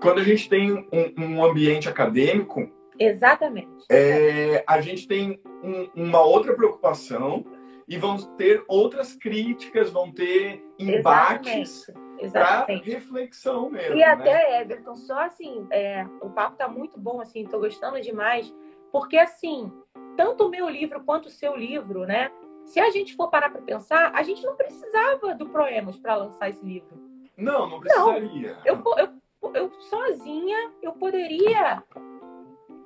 quando 0.02 0.20
a 0.20 0.24
gente 0.24 0.50
tem 0.50 0.72
um, 0.92 1.14
um 1.18 1.46
ambiente 1.46 1.88
acadêmico. 1.88 2.70
Exatamente. 3.00 3.86
É, 3.90 4.64
a 4.68 4.82
gente 4.82 5.08
tem 5.08 5.40
um, 5.64 5.90
uma 5.96 6.22
outra 6.22 6.54
preocupação 6.54 7.46
e 7.92 7.98
vão 7.98 8.16
ter 8.38 8.64
outras 8.70 9.14
críticas, 9.14 9.92
vão 9.92 10.10
ter 10.10 10.66
embates. 10.80 11.92
Pra 12.32 12.66
reflexão 12.66 13.70
mesmo. 13.70 13.96
E 13.96 13.98
né? 13.98 14.06
até, 14.06 14.62
Everton, 14.62 14.96
só 14.96 15.26
assim, 15.26 15.68
é, 15.70 16.06
o 16.22 16.30
papo 16.30 16.56
tá 16.56 16.70
muito 16.70 16.98
bom, 16.98 17.20
assim, 17.20 17.44
tô 17.44 17.60
gostando 17.60 18.00
demais, 18.00 18.54
porque 18.94 19.18
assim, 19.18 19.70
tanto 20.16 20.46
o 20.46 20.50
meu 20.50 20.70
livro 20.70 21.04
quanto 21.04 21.26
o 21.26 21.32
seu 21.32 21.54
livro, 21.54 22.06
né? 22.06 22.32
Se 22.64 22.80
a 22.80 22.90
gente 22.92 23.14
for 23.14 23.30
parar 23.30 23.50
para 23.50 23.62
pensar, 23.62 24.12
a 24.16 24.24
gente 24.24 24.42
não 24.46 24.56
precisava 24.56 25.36
do 25.36 25.50
Proemos 25.50 26.00
para 26.00 26.16
lançar 26.16 26.48
esse 26.48 26.64
livro. 26.64 26.96
Não, 27.36 27.68
não 27.68 27.82
precisaria. 27.82 28.54
Não, 28.54 28.66
eu, 28.66 28.84
eu, 28.98 29.52
eu 29.54 29.72
sozinha, 29.82 30.72
eu 30.82 30.94
poderia 30.94 31.84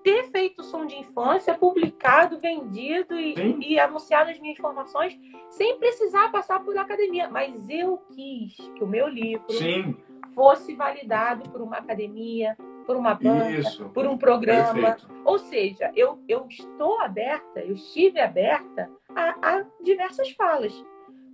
ter 0.06 0.26
feito 0.26 0.62
som 0.62 0.86
de 0.86 0.96
infância, 1.00 1.58
publicado, 1.58 2.40
vendido 2.40 3.20
e, 3.20 3.34
e, 3.60 3.80
anunciado 3.80 4.30
as 4.30 4.40
minhas 4.40 4.56
formações 4.60 5.20
sem 5.50 5.80
precisar 5.80 6.32
passar 6.32 6.64
por 6.64 6.78
academia. 6.78 7.28
Mas 7.28 7.68
eu 7.68 7.98
quis 8.14 8.56
que 8.76 8.84
o 8.84 8.88
meu 8.88 9.08
livro 9.08 9.52
Sim. 9.52 9.98
fosse 10.36 10.76
validado 10.76 11.50
por 11.50 11.60
uma 11.60 11.78
academia, 11.78 12.56
por 12.86 12.96
uma 12.96 13.16
banda, 13.16 13.50
Isso. 13.50 13.90
por 13.90 14.06
um 14.06 14.16
programa. 14.16 14.74
Perfeito. 14.74 15.10
Ou 15.26 15.40
seja, 15.40 15.92
eu, 15.96 16.20
eu 16.30 16.46
estou 16.48 17.02
aberta, 17.02 17.62
eu 17.62 17.74
estive 17.74 18.20
aberta 18.20 18.88
a, 19.16 19.58
a 19.58 19.66
diversas 19.82 20.30
falas, 20.34 20.72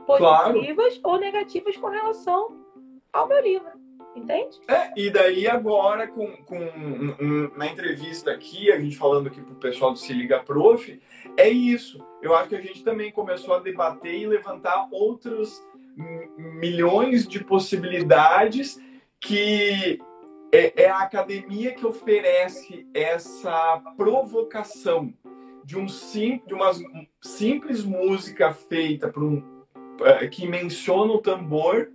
positivas 0.07 0.97
claro. 0.97 1.15
ou 1.15 1.19
negativas 1.19 1.75
com 1.75 1.87
relação 1.87 2.55
ao 3.11 3.27
meu 3.27 3.41
livro. 3.41 3.80
Entende? 4.15 4.59
É, 4.67 4.91
e 4.97 5.09
daí 5.09 5.47
agora, 5.47 6.07
com, 6.07 6.27
com 6.43 6.59
na 7.55 7.67
entrevista 7.67 8.31
aqui, 8.31 8.71
a 8.71 8.79
gente 8.79 8.97
falando 8.97 9.27
aqui 9.27 9.41
pro 9.41 9.55
pessoal 9.55 9.93
do 9.93 9.99
Se 9.99 10.11
Liga 10.11 10.39
Prof, 10.39 11.01
é 11.37 11.49
isso. 11.49 12.05
Eu 12.21 12.35
acho 12.35 12.49
que 12.49 12.55
a 12.55 12.61
gente 12.61 12.83
também 12.83 13.11
começou 13.11 13.55
a 13.55 13.59
debater 13.59 14.13
e 14.13 14.27
levantar 14.27 14.87
outros 14.91 15.63
milhões 16.37 17.27
de 17.27 17.43
possibilidades 17.43 18.79
que 19.19 19.99
é, 20.51 20.83
é 20.83 20.89
a 20.89 20.99
academia 20.99 21.73
que 21.73 21.85
oferece 21.85 22.87
essa 22.93 23.81
provocação 23.95 25.13
de, 25.63 25.77
um 25.77 25.87
sim, 25.87 26.41
de 26.45 26.53
uma 26.53 26.71
simples 27.21 27.83
música 27.83 28.53
feita 28.53 29.07
por 29.07 29.23
um, 29.23 29.63
é, 30.01 30.27
que 30.27 30.47
menciona 30.47 31.13
o 31.13 31.21
tambor 31.21 31.89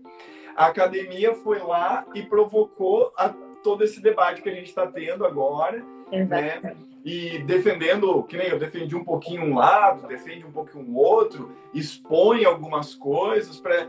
a 0.57 0.67
academia 0.67 1.35
foi 1.35 1.59
lá 1.59 2.07
e 2.15 2.23
provocou 2.23 3.13
a, 3.17 3.29
todo 3.63 3.85
esse 3.85 4.01
debate 4.01 4.43
que 4.43 4.49
a 4.49 4.55
gente 4.55 4.69
está 4.69 4.87
tendo 4.87 5.27
agora, 5.27 5.85
né? 6.11 6.77
E 7.05 7.39
defendendo, 7.41 8.23
que 8.25 8.37
nem 8.37 8.49
eu 8.49 8.59
defendi 8.59 8.97
um 8.97 9.05
pouquinho 9.05 9.43
um 9.43 9.55
lado, 9.55 10.09
defende 10.09 10.45
um 10.45 10.51
pouquinho 10.51 10.87
o 10.87 10.97
outro, 10.97 11.55
expõe 11.73 12.45
algumas 12.45 12.95
coisas 12.95 13.61
para 13.61 13.87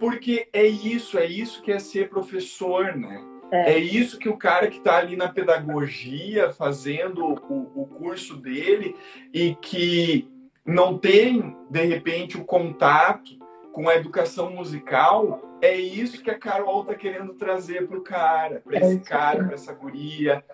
porque 0.00 0.48
é 0.52 0.66
isso, 0.66 1.16
é 1.16 1.26
isso 1.26 1.62
que 1.62 1.70
é 1.70 1.78
ser 1.78 2.08
professor, 2.08 2.96
né? 2.96 3.24
É. 3.52 3.74
é 3.74 3.78
isso 3.78 4.18
que 4.18 4.28
o 4.28 4.36
cara 4.36 4.66
que 4.66 4.78
está 4.78 4.96
ali 4.96 5.14
na 5.14 5.28
pedagogia, 5.28 6.50
fazendo 6.50 7.24
o, 7.24 7.82
o 7.82 7.86
curso 7.86 8.36
dele 8.36 8.96
e 9.32 9.54
que 9.54 10.26
não 10.64 10.96
tem, 10.96 11.54
de 11.68 11.84
repente, 11.84 12.38
o 12.38 12.44
contato 12.44 13.41
com 13.72 13.88
a 13.88 13.96
educação 13.96 14.50
musical, 14.50 15.40
é 15.60 15.74
isso 15.74 16.22
que 16.22 16.30
a 16.30 16.38
Carol 16.38 16.84
tá 16.84 16.94
querendo 16.94 17.34
trazer 17.34 17.86
para 17.86 17.98
o 17.98 18.02
cara, 18.02 18.60
para 18.64 18.78
esse 18.78 19.00
cara, 19.00 19.44
para 19.44 19.54
essa 19.54 19.72
guria, 19.72 20.44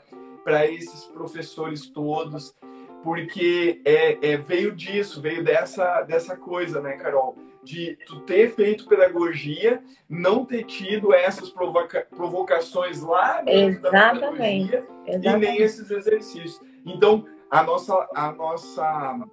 para 0.45 0.67
esses 0.67 1.05
professores 1.05 1.89
todos, 1.91 2.55
porque 3.03 3.81
é, 3.85 4.33
é, 4.33 4.37
veio 4.37 4.75
disso, 4.75 5.21
veio 5.21 5.43
dessa, 5.43 6.03
dessa 6.03 6.37
coisa, 6.37 6.81
né, 6.81 6.97
Carol? 6.97 7.37
de 7.63 7.99
tu 8.07 8.21
ter 8.21 8.55
feito 8.55 8.87
pedagogia, 8.87 9.83
não 10.09 10.45
ter 10.45 10.65
tido 10.65 11.13
essas 11.13 11.51
provoca 11.51 12.07
provocações 12.09 13.03
lá 13.03 13.43
dentro 13.43 13.89
Exatamente. 13.89 14.21
da 14.21 14.31
pedagogia 14.31 14.87
Exatamente. 15.07 15.27
e 15.27 15.37
nem 15.37 15.61
esses 15.61 15.91
exercícios. 15.91 16.63
Então, 16.87 17.27
a 17.51 17.63
nossa, 17.63 18.09
a 18.15 18.33
nossa 18.33 19.29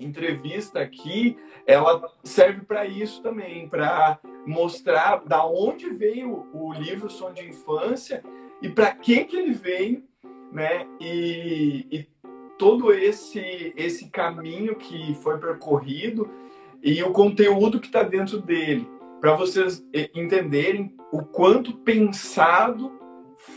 entrevista 0.00 0.80
aqui, 0.80 1.36
ela 1.66 2.10
serve 2.24 2.62
para 2.62 2.86
isso 2.86 3.22
também, 3.22 3.68
para 3.68 4.18
mostrar 4.46 5.22
da 5.24 5.46
onde 5.46 5.90
veio 5.90 6.48
o 6.52 6.72
livro 6.72 7.10
Som 7.10 7.32
de 7.32 7.48
Infância 7.48 8.22
e 8.62 8.68
para 8.68 8.92
que 8.92 9.24
que 9.24 9.36
ele 9.36 9.52
veio, 9.52 10.02
né? 10.52 10.86
E, 11.00 11.86
e 11.90 12.08
todo 12.58 12.92
esse 12.92 13.72
esse 13.76 14.08
caminho 14.08 14.76
que 14.76 15.14
foi 15.14 15.38
percorrido 15.38 16.28
e 16.82 17.02
o 17.02 17.12
conteúdo 17.12 17.78
que 17.78 17.86
está 17.86 18.02
dentro 18.02 18.40
dele, 18.40 18.88
para 19.20 19.34
vocês 19.34 19.86
entenderem 20.14 20.96
o 21.12 21.22
quanto 21.22 21.76
pensado 21.76 22.98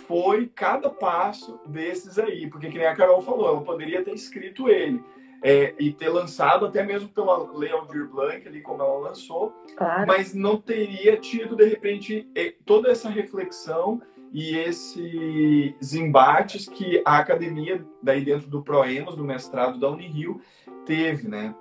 foi 0.08 0.48
cada 0.48 0.90
passo 0.90 1.60
desses 1.68 2.18
aí, 2.18 2.50
porque 2.50 2.70
que 2.70 2.78
nem 2.78 2.88
a 2.88 2.96
Carol 2.96 3.22
falou, 3.22 3.48
ela 3.48 3.62
poderia 3.62 4.04
ter 4.04 4.14
escrito 4.14 4.70
ele 4.70 5.04
é, 5.44 5.76
e 5.78 5.92
ter 5.92 6.08
lançado 6.10 6.66
até 6.66 6.82
mesmo 6.84 7.10
pela 7.10 7.52
Lei 7.54 7.70
Aldir 7.72 8.08
Blanc 8.08 8.48
ali 8.48 8.62
como 8.62 8.82
ela 8.82 8.98
lançou, 9.00 9.54
Claro. 9.76 10.08
mas 10.08 10.34
não 10.34 10.58
teria 10.58 11.18
tido 11.18 11.56
de 11.56 11.66
repente 11.66 12.28
toda 12.66 12.90
essa 12.90 13.10
reflexão 13.10 14.02
e 14.32 14.58
esses 14.58 15.94
embates 15.94 16.68
que 16.68 17.04
a 17.06 17.18
academia 17.20 17.86
daí 18.02 18.24
dentro 18.24 18.50
do 18.50 18.64
Proemos, 18.64 19.16
do 19.16 19.24
mestrado 19.24 19.78
da 19.80 19.90
Unirio, 19.90 20.42
teve, 20.86 21.28
né? 21.28 21.54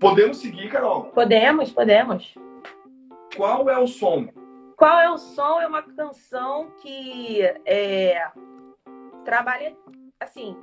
Podemos 0.00 0.38
seguir, 0.38 0.68
Carol? 0.68 1.04
Podemos, 1.14 1.70
podemos. 1.70 2.34
Qual 3.36 3.68
é 3.70 3.78
o 3.78 3.86
som? 3.86 4.26
Qual 4.76 4.98
é 4.98 5.08
o 5.08 5.16
som? 5.16 5.60
É 5.60 5.66
uma 5.68 5.82
canção 5.82 6.72
que 6.82 7.40
é, 7.64 8.20
trabalha, 9.24 9.76
assim, 10.18 10.56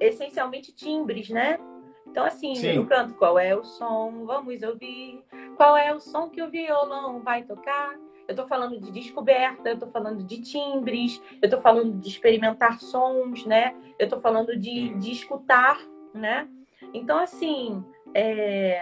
essencialmente 0.00 0.72
timbres, 0.72 1.28
né? 1.30 1.58
Então, 2.06 2.24
assim, 2.24 2.54
Sim. 2.54 2.68
eu 2.68 2.86
canto 2.86 3.14
qual 3.14 3.38
é 3.38 3.54
o 3.54 3.62
som, 3.62 4.24
vamos 4.24 4.62
ouvir. 4.62 5.22
Qual 5.56 5.76
é 5.76 5.94
o 5.94 6.00
som 6.00 6.28
que 6.30 6.42
o 6.42 6.50
violão 6.50 7.20
vai 7.22 7.42
tocar? 7.42 7.94
Eu 8.26 8.34
tô 8.34 8.46
falando 8.46 8.78
de 8.80 8.90
descoberta, 8.90 9.70
eu 9.70 9.78
tô 9.78 9.86
falando 9.88 10.22
de 10.22 10.40
timbres, 10.40 11.20
eu 11.40 11.48
tô 11.48 11.60
falando 11.60 11.98
de 11.98 12.08
experimentar 12.08 12.78
sons, 12.80 13.44
né? 13.46 13.74
Eu 13.98 14.08
tô 14.08 14.18
falando 14.20 14.56
de, 14.56 14.94
de 14.98 15.12
escutar, 15.12 15.78
né? 16.14 16.48
Então, 16.92 17.18
assim, 17.18 17.82
é, 18.14 18.80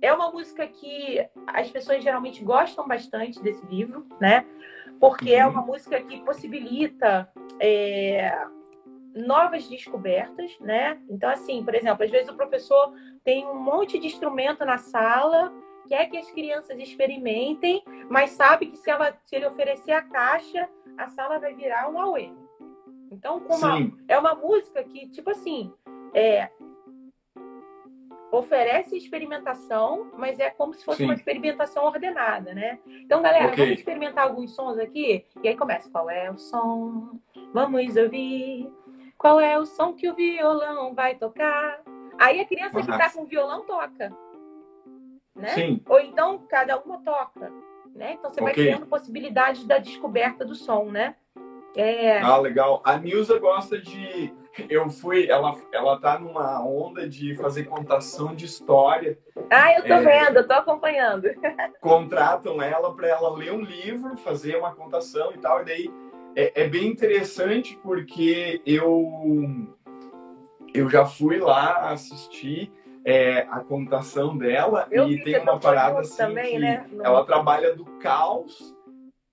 é 0.00 0.12
uma 0.12 0.30
música 0.30 0.66
que 0.66 1.24
as 1.46 1.70
pessoas 1.70 2.02
geralmente 2.02 2.42
gostam 2.44 2.86
bastante 2.86 3.40
desse 3.42 3.64
livro, 3.66 4.06
né? 4.20 4.44
Porque 5.00 5.32
é 5.32 5.44
Uhum. 5.44 5.52
uma 5.52 5.62
música 5.62 6.00
que 6.00 6.20
possibilita 6.24 7.28
é, 7.60 8.36
novas 9.14 9.68
descobertas, 9.68 10.58
né? 10.60 10.98
Então, 11.08 11.28
assim, 11.28 11.64
por 11.64 11.74
exemplo, 11.74 12.04
às 12.04 12.10
vezes 12.10 12.28
o 12.28 12.36
professor 12.36 12.92
tem 13.24 13.46
um 13.46 13.58
monte 13.58 13.98
de 13.98 14.06
instrumento 14.06 14.64
na 14.64 14.78
sala, 14.78 15.52
quer 15.88 16.06
que 16.06 16.16
as 16.16 16.30
crianças 16.30 16.78
experimentem, 16.78 17.82
mas 18.08 18.30
sabe 18.30 18.66
que 18.66 18.76
se, 18.76 18.90
ela, 18.90 19.16
se 19.24 19.36
ele 19.36 19.46
oferecer 19.46 19.92
a 19.92 20.02
caixa, 20.02 20.68
a 20.96 21.08
sala 21.08 21.38
vai 21.38 21.54
virar 21.54 21.90
um 21.90 22.00
auê. 22.00 22.30
Então, 23.10 23.40
com 23.40 23.54
uma, 23.56 23.76
Sim, 23.76 23.92
é 24.08 24.18
uma 24.18 24.34
música 24.34 24.82
que, 24.84 25.06
tipo 25.08 25.30
assim, 25.30 25.72
é, 26.14 26.48
oferece 28.32 28.96
experimentação, 28.96 30.10
mas 30.16 30.40
é 30.40 30.48
como 30.48 30.72
se 30.72 30.82
fosse 30.82 30.98
Sim. 30.98 31.04
uma 31.04 31.14
experimentação 31.14 31.84
ordenada, 31.84 32.54
né? 32.54 32.78
Então, 32.86 33.20
galera, 33.20 33.48
Ok. 33.48 33.58
vamos 33.58 33.78
experimentar 33.78 34.24
alguns 34.24 34.54
sons 34.54 34.78
aqui? 34.78 35.26
E 35.42 35.48
aí 35.48 35.54
começa. 35.54 35.90
Qual 35.90 36.08
é 36.08 36.30
o 36.30 36.38
som? 36.38 37.18
Vamos 37.52 37.94
ouvir. 37.96 38.72
Qual 39.22 39.40
é 39.40 39.56
o 39.58 39.64
som 39.64 39.94
que 39.94 40.10
o 40.10 40.14
violão 40.14 40.92
vai 40.94 41.14
tocar? 41.14 41.80
Aí 42.18 42.40
a 42.40 42.44
criança 42.44 42.80
que 42.80 42.86
tá 42.88 42.98
Massa. 42.98 43.16
com 43.16 43.22
o 43.24 43.26
violão 43.26 43.64
toca. 43.64 44.12
Né? 45.34 45.48
sim, 45.50 45.80
Ou 45.88 45.98
então 46.00 46.38
cada 46.48 46.78
uma 46.80 46.98
toca. 47.02 47.50
Né? 47.94 48.14
Então 48.14 48.30
você 48.30 48.40
vai 48.40 48.52
Ok. 48.52 48.64
criando 48.64 48.86
possibilidades 48.86 49.64
da 49.64 49.78
descoberta 49.78 50.44
do 50.44 50.54
som, 50.54 50.86
né? 50.86 51.14
É, 51.76 52.20
Ah, 52.20 52.36
legal. 52.36 52.82
A 52.84 52.98
Nilza 52.98 53.38
gosta 53.38 53.78
de. 53.78 54.34
Eu 54.68 54.90
fui. 54.90 55.30
Ela, 55.30 55.56
ela 55.72 55.98
tá 55.98 56.18
numa 56.18 56.62
onda 56.62 57.08
de 57.08 57.34
fazer 57.36 57.64
contação 57.64 58.34
de 58.34 58.44
história. 58.44 59.18
Ah, 59.50 59.72
eu 59.72 59.82
tô 59.82 59.94
É. 59.94 60.00
vendo, 60.02 60.36
eu 60.38 60.46
tô 60.46 60.52
acompanhando. 60.52 61.28
Contratam 61.80 62.60
ela 62.60 62.94
para 62.94 63.08
ela 63.08 63.30
ler 63.34 63.52
um 63.52 63.62
livro, 63.62 64.16
fazer 64.18 64.56
uma 64.56 64.74
contação 64.74 65.32
e 65.32 65.38
tal. 65.38 65.62
E 65.62 65.64
daí 65.64 65.90
é, 66.34 66.62
é 66.62 66.68
bem 66.68 66.86
interessante 66.86 67.78
porque 67.82 68.60
eu, 68.66 69.08
eu 70.74 70.88
já 70.88 71.04
fui 71.04 71.38
lá 71.38 71.90
assistir 71.90 72.72
é, 73.04 73.40
a 73.50 73.60
contação 73.60 74.36
dela 74.36 74.86
Eu 74.90 75.08
e 75.08 75.22
tem 75.22 75.38
uma 75.40 75.58
parada 75.58 76.00
assim 76.00 76.16
também, 76.16 76.52
que 76.52 76.58
né? 76.58 76.86
Ela 77.02 77.24
trabalha 77.24 77.74
do 77.74 77.84
caos 77.98 78.74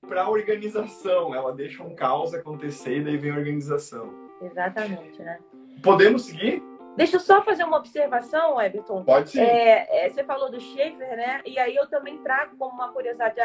para 0.08 0.28
organização. 0.28 1.36
Ela 1.36 1.54
deixa 1.54 1.84
um 1.84 1.96
caos 1.96 2.34
acontecer 2.34 2.98
e 2.98 3.04
daí 3.04 3.18
vem 3.18 3.32
a 3.32 3.38
organização. 3.38 4.12
Exatamente, 4.42 5.22
né? 5.22 5.40
Podemos 5.84 6.26
seguir? 6.26 6.64
Deixa 6.98 7.16
eu 7.16 7.20
só 7.20 7.42
fazer 7.42 7.64
uma 7.64 7.78
observação, 7.78 8.60
Everton. 8.60 9.04
Pode 9.06 9.30
sim. 9.30 9.40
É, 9.40 10.06
é, 10.06 10.10
você 10.10 10.24
falou 10.24 10.52
do 10.52 10.60
Schaefer, 10.60 11.16
né? 11.16 11.42
E 11.46 11.58
aí 11.58 11.76
eu 11.76 11.88
também 11.88 12.18
trago 12.18 12.58
como 12.58 12.74
uma 12.74 12.92
curiosidade, 12.92 13.40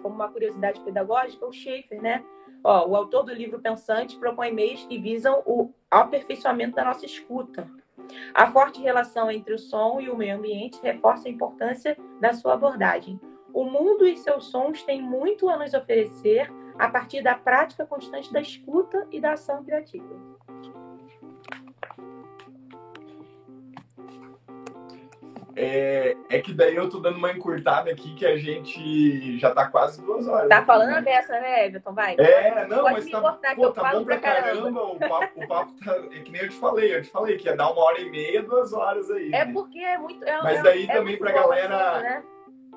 como 0.00 0.14
uma 0.14 0.28
curiosidade 0.28 0.78
pedagógica 0.80 1.44
o 1.44 1.52
Schaefer, 1.52 2.00
né? 2.00 2.22
Ó, 2.64 2.88
o 2.88 2.96
autor 2.96 3.24
do 3.24 3.34
livro 3.34 3.60
Pensante 3.60 4.16
propõe 4.16 4.50
meios 4.50 4.86
que 4.86 4.98
visam 4.98 5.42
o 5.44 5.70
aperfeiçoamento 5.90 6.74
da 6.74 6.84
nossa 6.84 7.04
escuta. 7.04 7.68
A 8.32 8.50
forte 8.50 8.80
relação 8.80 9.30
entre 9.30 9.52
o 9.52 9.58
som 9.58 10.00
e 10.00 10.08
o 10.08 10.16
meio 10.16 10.38
ambiente 10.38 10.80
reforça 10.82 11.28
a 11.28 11.30
importância 11.30 11.96
da 12.20 12.32
sua 12.32 12.54
abordagem. 12.54 13.20
O 13.52 13.64
mundo 13.64 14.06
e 14.06 14.16
seus 14.16 14.46
sons 14.46 14.82
têm 14.82 15.00
muito 15.00 15.48
a 15.48 15.58
nos 15.58 15.74
oferecer 15.74 16.50
a 16.78 16.88
partir 16.88 17.22
da 17.22 17.34
prática 17.34 17.86
constante 17.86 18.32
da 18.32 18.40
escuta 18.40 19.06
e 19.12 19.20
da 19.20 19.32
ação 19.32 19.62
criativa. 19.62 20.33
É, 25.56 26.16
é 26.28 26.40
que 26.40 26.52
daí 26.52 26.74
eu 26.74 26.88
tô 26.88 26.98
dando 26.98 27.16
uma 27.18 27.30
encurtada 27.32 27.90
aqui 27.90 28.14
que 28.14 28.26
a 28.26 28.36
gente 28.36 29.38
já 29.38 29.54
tá 29.54 29.66
quase 29.68 30.00
duas 30.02 30.26
horas. 30.26 30.48
Tá 30.48 30.64
falando 30.64 30.90
né? 30.90 30.98
a 30.98 31.00
dessa, 31.00 31.32
né, 31.40 31.66
Everton? 31.66 31.92
Vai. 31.92 32.16
É, 32.18 32.66
não, 32.66 32.80
Pode 32.82 32.94
mas 32.94 33.10
tá, 33.10 33.20
cortar 33.20 33.54
pô, 33.56 33.70
tá 33.70 33.92
bom 33.92 34.04
pra 34.04 34.18
caramba. 34.18 34.46
caramba. 34.50 34.82
O 34.82 34.98
papo, 34.98 35.40
o 35.44 35.48
papo 35.48 35.72
tá. 35.84 35.96
É 36.12 36.18
que 36.20 36.32
nem 36.32 36.42
eu 36.42 36.48
te 36.48 36.56
falei, 36.56 36.96
eu 36.96 37.02
te 37.02 37.10
falei 37.10 37.36
que 37.36 37.46
ia 37.46 37.56
dar 37.56 37.70
uma 37.70 37.82
hora 37.82 38.00
e 38.00 38.10
meia, 38.10 38.42
duas 38.42 38.72
horas 38.72 39.10
aí. 39.10 39.28
É 39.28 39.44
né? 39.44 39.52
porque 39.52 39.78
é 39.78 39.98
muito. 39.98 40.24
É, 40.24 40.42
Mas 40.42 40.58
é- 40.58 40.62
daí 40.62 40.84
é 40.84 40.86
também 40.86 41.02
muito 41.04 41.18
pra 41.18 41.32
galera- 41.32 42.00
né? 42.00 42.22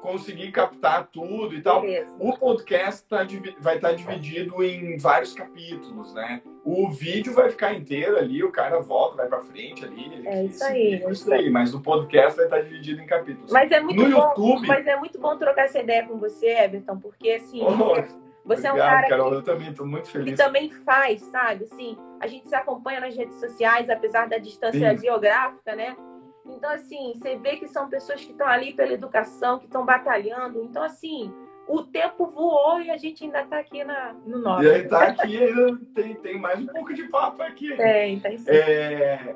Conseguir 0.02 0.52
captar 0.52 1.08
tudo 1.08 1.56
e 1.56 1.62
tal. 1.62 1.82
Beleza. 1.82 2.16
O 2.20 2.38
podcast 2.38 3.04
tá 3.08 3.26
vai 3.60 3.78
estar 3.78 3.94
dividido 3.94 4.64
em 4.64 4.96
vários 4.98 5.34
capítulos, 5.34 6.14
né? 6.14 6.42
O 6.70 6.90
vídeo 6.90 7.34
vai 7.34 7.48
ficar 7.50 7.74
inteiro 7.74 8.18
ali, 8.18 8.44
o 8.44 8.52
cara 8.52 8.80
volta, 8.82 9.16
vai 9.16 9.28
pra 9.28 9.40
frente 9.40 9.86
ali. 9.86 10.22
É 10.28 10.42
que 10.42 10.46
isso 10.48 10.64
aí, 10.66 10.94
é 11.02 11.10
isso 11.12 11.34
aí. 11.34 11.50
Mas 11.50 11.74
o 11.74 11.80
podcast 11.80 12.36
vai 12.36 12.46
estar 12.46 12.60
dividido 12.60 13.02
em 13.02 13.06
capítulos. 13.06 13.52
Mas 13.54 13.72
é 13.72 13.80
muito 13.80 14.04
No 14.04 14.10
bom. 14.10 14.28
YouTube- 14.38 14.68
Mas 14.68 14.86
é 14.86 14.98
muito 14.98 15.18
bom 15.18 15.38
trocar 15.38 15.64
essa 15.64 15.80
ideia 15.80 16.06
com 16.06 16.18
você, 16.18 16.48
Everton, 16.48 17.00
porque 17.00 17.30
assim, 17.32 17.62
Oh, 17.64 17.96
você 18.44 18.68
é 18.68 18.72
um 18.72 18.74
Obrigado, 18.76 18.76
cara 18.76 19.08
Carol. 19.08 19.30
que, 19.30 19.36
Eu 19.38 19.44
também 19.44 19.74
tô 19.74 19.86
muito 19.86 20.06
que 20.08 20.12
feliz. 20.12 20.38
também 20.38 20.70
faz, 20.70 21.22
sabe? 21.22 21.64
Assim, 21.64 21.98
a 22.20 22.28
gente 22.28 22.50
se 22.50 22.56
acompanha 22.56 23.00
nas 23.00 23.16
redes 23.16 23.40
sociais, 23.40 23.90
apesar 23.90 24.28
da 24.28 24.38
distância 24.38 24.92
Sim. 24.98 25.02
geográfica, 25.04 25.74
né? 25.74 25.96
Então, 26.46 26.70
assim, 26.72 27.14
você 27.16 27.38
vê 27.38 27.56
que 27.58 27.68
são 27.68 27.90
pessoas 27.90 28.24
que 28.26 28.32
estão 28.32 28.48
ali 28.48 28.74
pela 28.74 28.92
educação, 28.94 29.58
que 29.60 29.66
estão 29.66 29.86
batalhando. 29.86 30.62
Então, 30.64 30.84
assim, 30.84 31.32
o 31.68 31.84
tempo 31.84 32.26
voou 32.28 32.82
e 32.82 32.90
a 32.90 32.98
gente 32.98 33.24
ainda 33.24 33.42
está 33.42 33.60
aqui 33.60 33.84
na, 33.84 34.14
no 34.26 34.38
E 34.38 34.42
norte. 34.42 34.68
aí 34.68 34.84
tá 34.84 35.04
aqui, 35.04 35.38
ainda 35.38 35.80
tem, 35.94 36.16
tem 36.16 36.40
mais 36.40 36.60
um 36.60 36.68
pouco 36.68 36.94
de 36.94 37.04
papo 37.04 37.42
aqui. 37.44 37.76
Tem, 37.76 38.20
tem 38.20 38.38
sim. 38.38 38.50
É, 38.50 39.36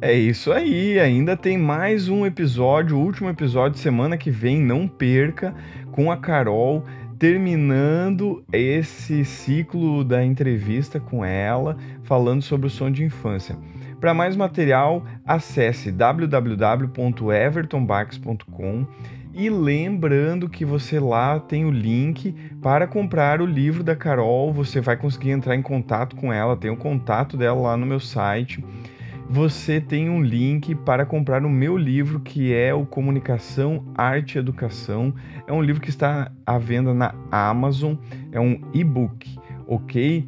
É 0.00 0.12
isso 0.12 0.52
aí, 0.52 0.98
ainda 1.00 1.36
tem 1.36 1.58
mais 1.58 2.08
um 2.08 2.24
episódio, 2.24 2.96
o 2.96 3.00
último 3.02 3.28
episódio 3.28 3.78
semana 3.78 4.16
que 4.16 4.30
vem, 4.30 4.60
não 4.60 4.86
perca, 4.86 5.54
com 5.92 6.12
a 6.12 6.16
Carol 6.16 6.84
terminando 7.18 8.44
esse 8.52 9.24
ciclo 9.24 10.04
da 10.04 10.24
entrevista 10.24 11.00
com 11.00 11.24
ela, 11.24 11.76
falando 12.04 12.42
sobre 12.42 12.68
o 12.68 12.70
som 12.70 12.90
de 12.90 13.02
infância. 13.02 13.56
Para 14.00 14.14
mais 14.14 14.36
material, 14.36 15.04
acesse 15.26 15.90
www.evertonbax.com 15.90 18.86
e 19.34 19.50
lembrando 19.50 20.48
que 20.48 20.64
você 20.64 20.98
lá 20.98 21.38
tem 21.38 21.64
o 21.64 21.70
link 21.70 22.34
para 22.62 22.86
comprar 22.86 23.40
o 23.40 23.46
livro 23.46 23.84
da 23.84 23.96
Carol, 23.96 24.52
você 24.52 24.80
vai 24.80 24.96
conseguir 24.96 25.30
entrar 25.30 25.54
em 25.54 25.62
contato 25.62 26.16
com 26.16 26.32
ela, 26.32 26.56
tem 26.56 26.70
o 26.70 26.76
contato 26.76 27.36
dela 27.36 27.60
lá 27.60 27.76
no 27.76 27.86
meu 27.86 28.00
site. 28.00 28.64
Você 29.28 29.80
tem 29.80 30.08
um 30.08 30.22
link 30.22 30.74
para 30.74 31.04
comprar 31.04 31.44
o 31.44 31.50
meu 31.50 31.76
livro 31.76 32.20
que 32.20 32.54
é 32.54 32.72
o 32.72 32.86
Comunicação, 32.86 33.84
Arte 33.94 34.36
e 34.36 34.38
Educação. 34.38 35.14
É 35.46 35.52
um 35.52 35.60
livro 35.60 35.82
que 35.82 35.90
está 35.90 36.32
à 36.46 36.56
venda 36.56 36.94
na 36.94 37.14
Amazon, 37.30 37.94
é 38.32 38.40
um 38.40 38.58
e-book, 38.72 39.38
ok? 39.66 40.26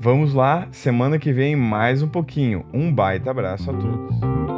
Vamos 0.00 0.32
lá, 0.32 0.68
semana 0.70 1.18
que 1.18 1.32
vem 1.32 1.56
mais 1.56 2.02
um 2.02 2.08
pouquinho. 2.08 2.64
Um 2.72 2.92
baita 2.92 3.32
abraço 3.32 3.68
a 3.68 3.74
todos. 3.74 4.57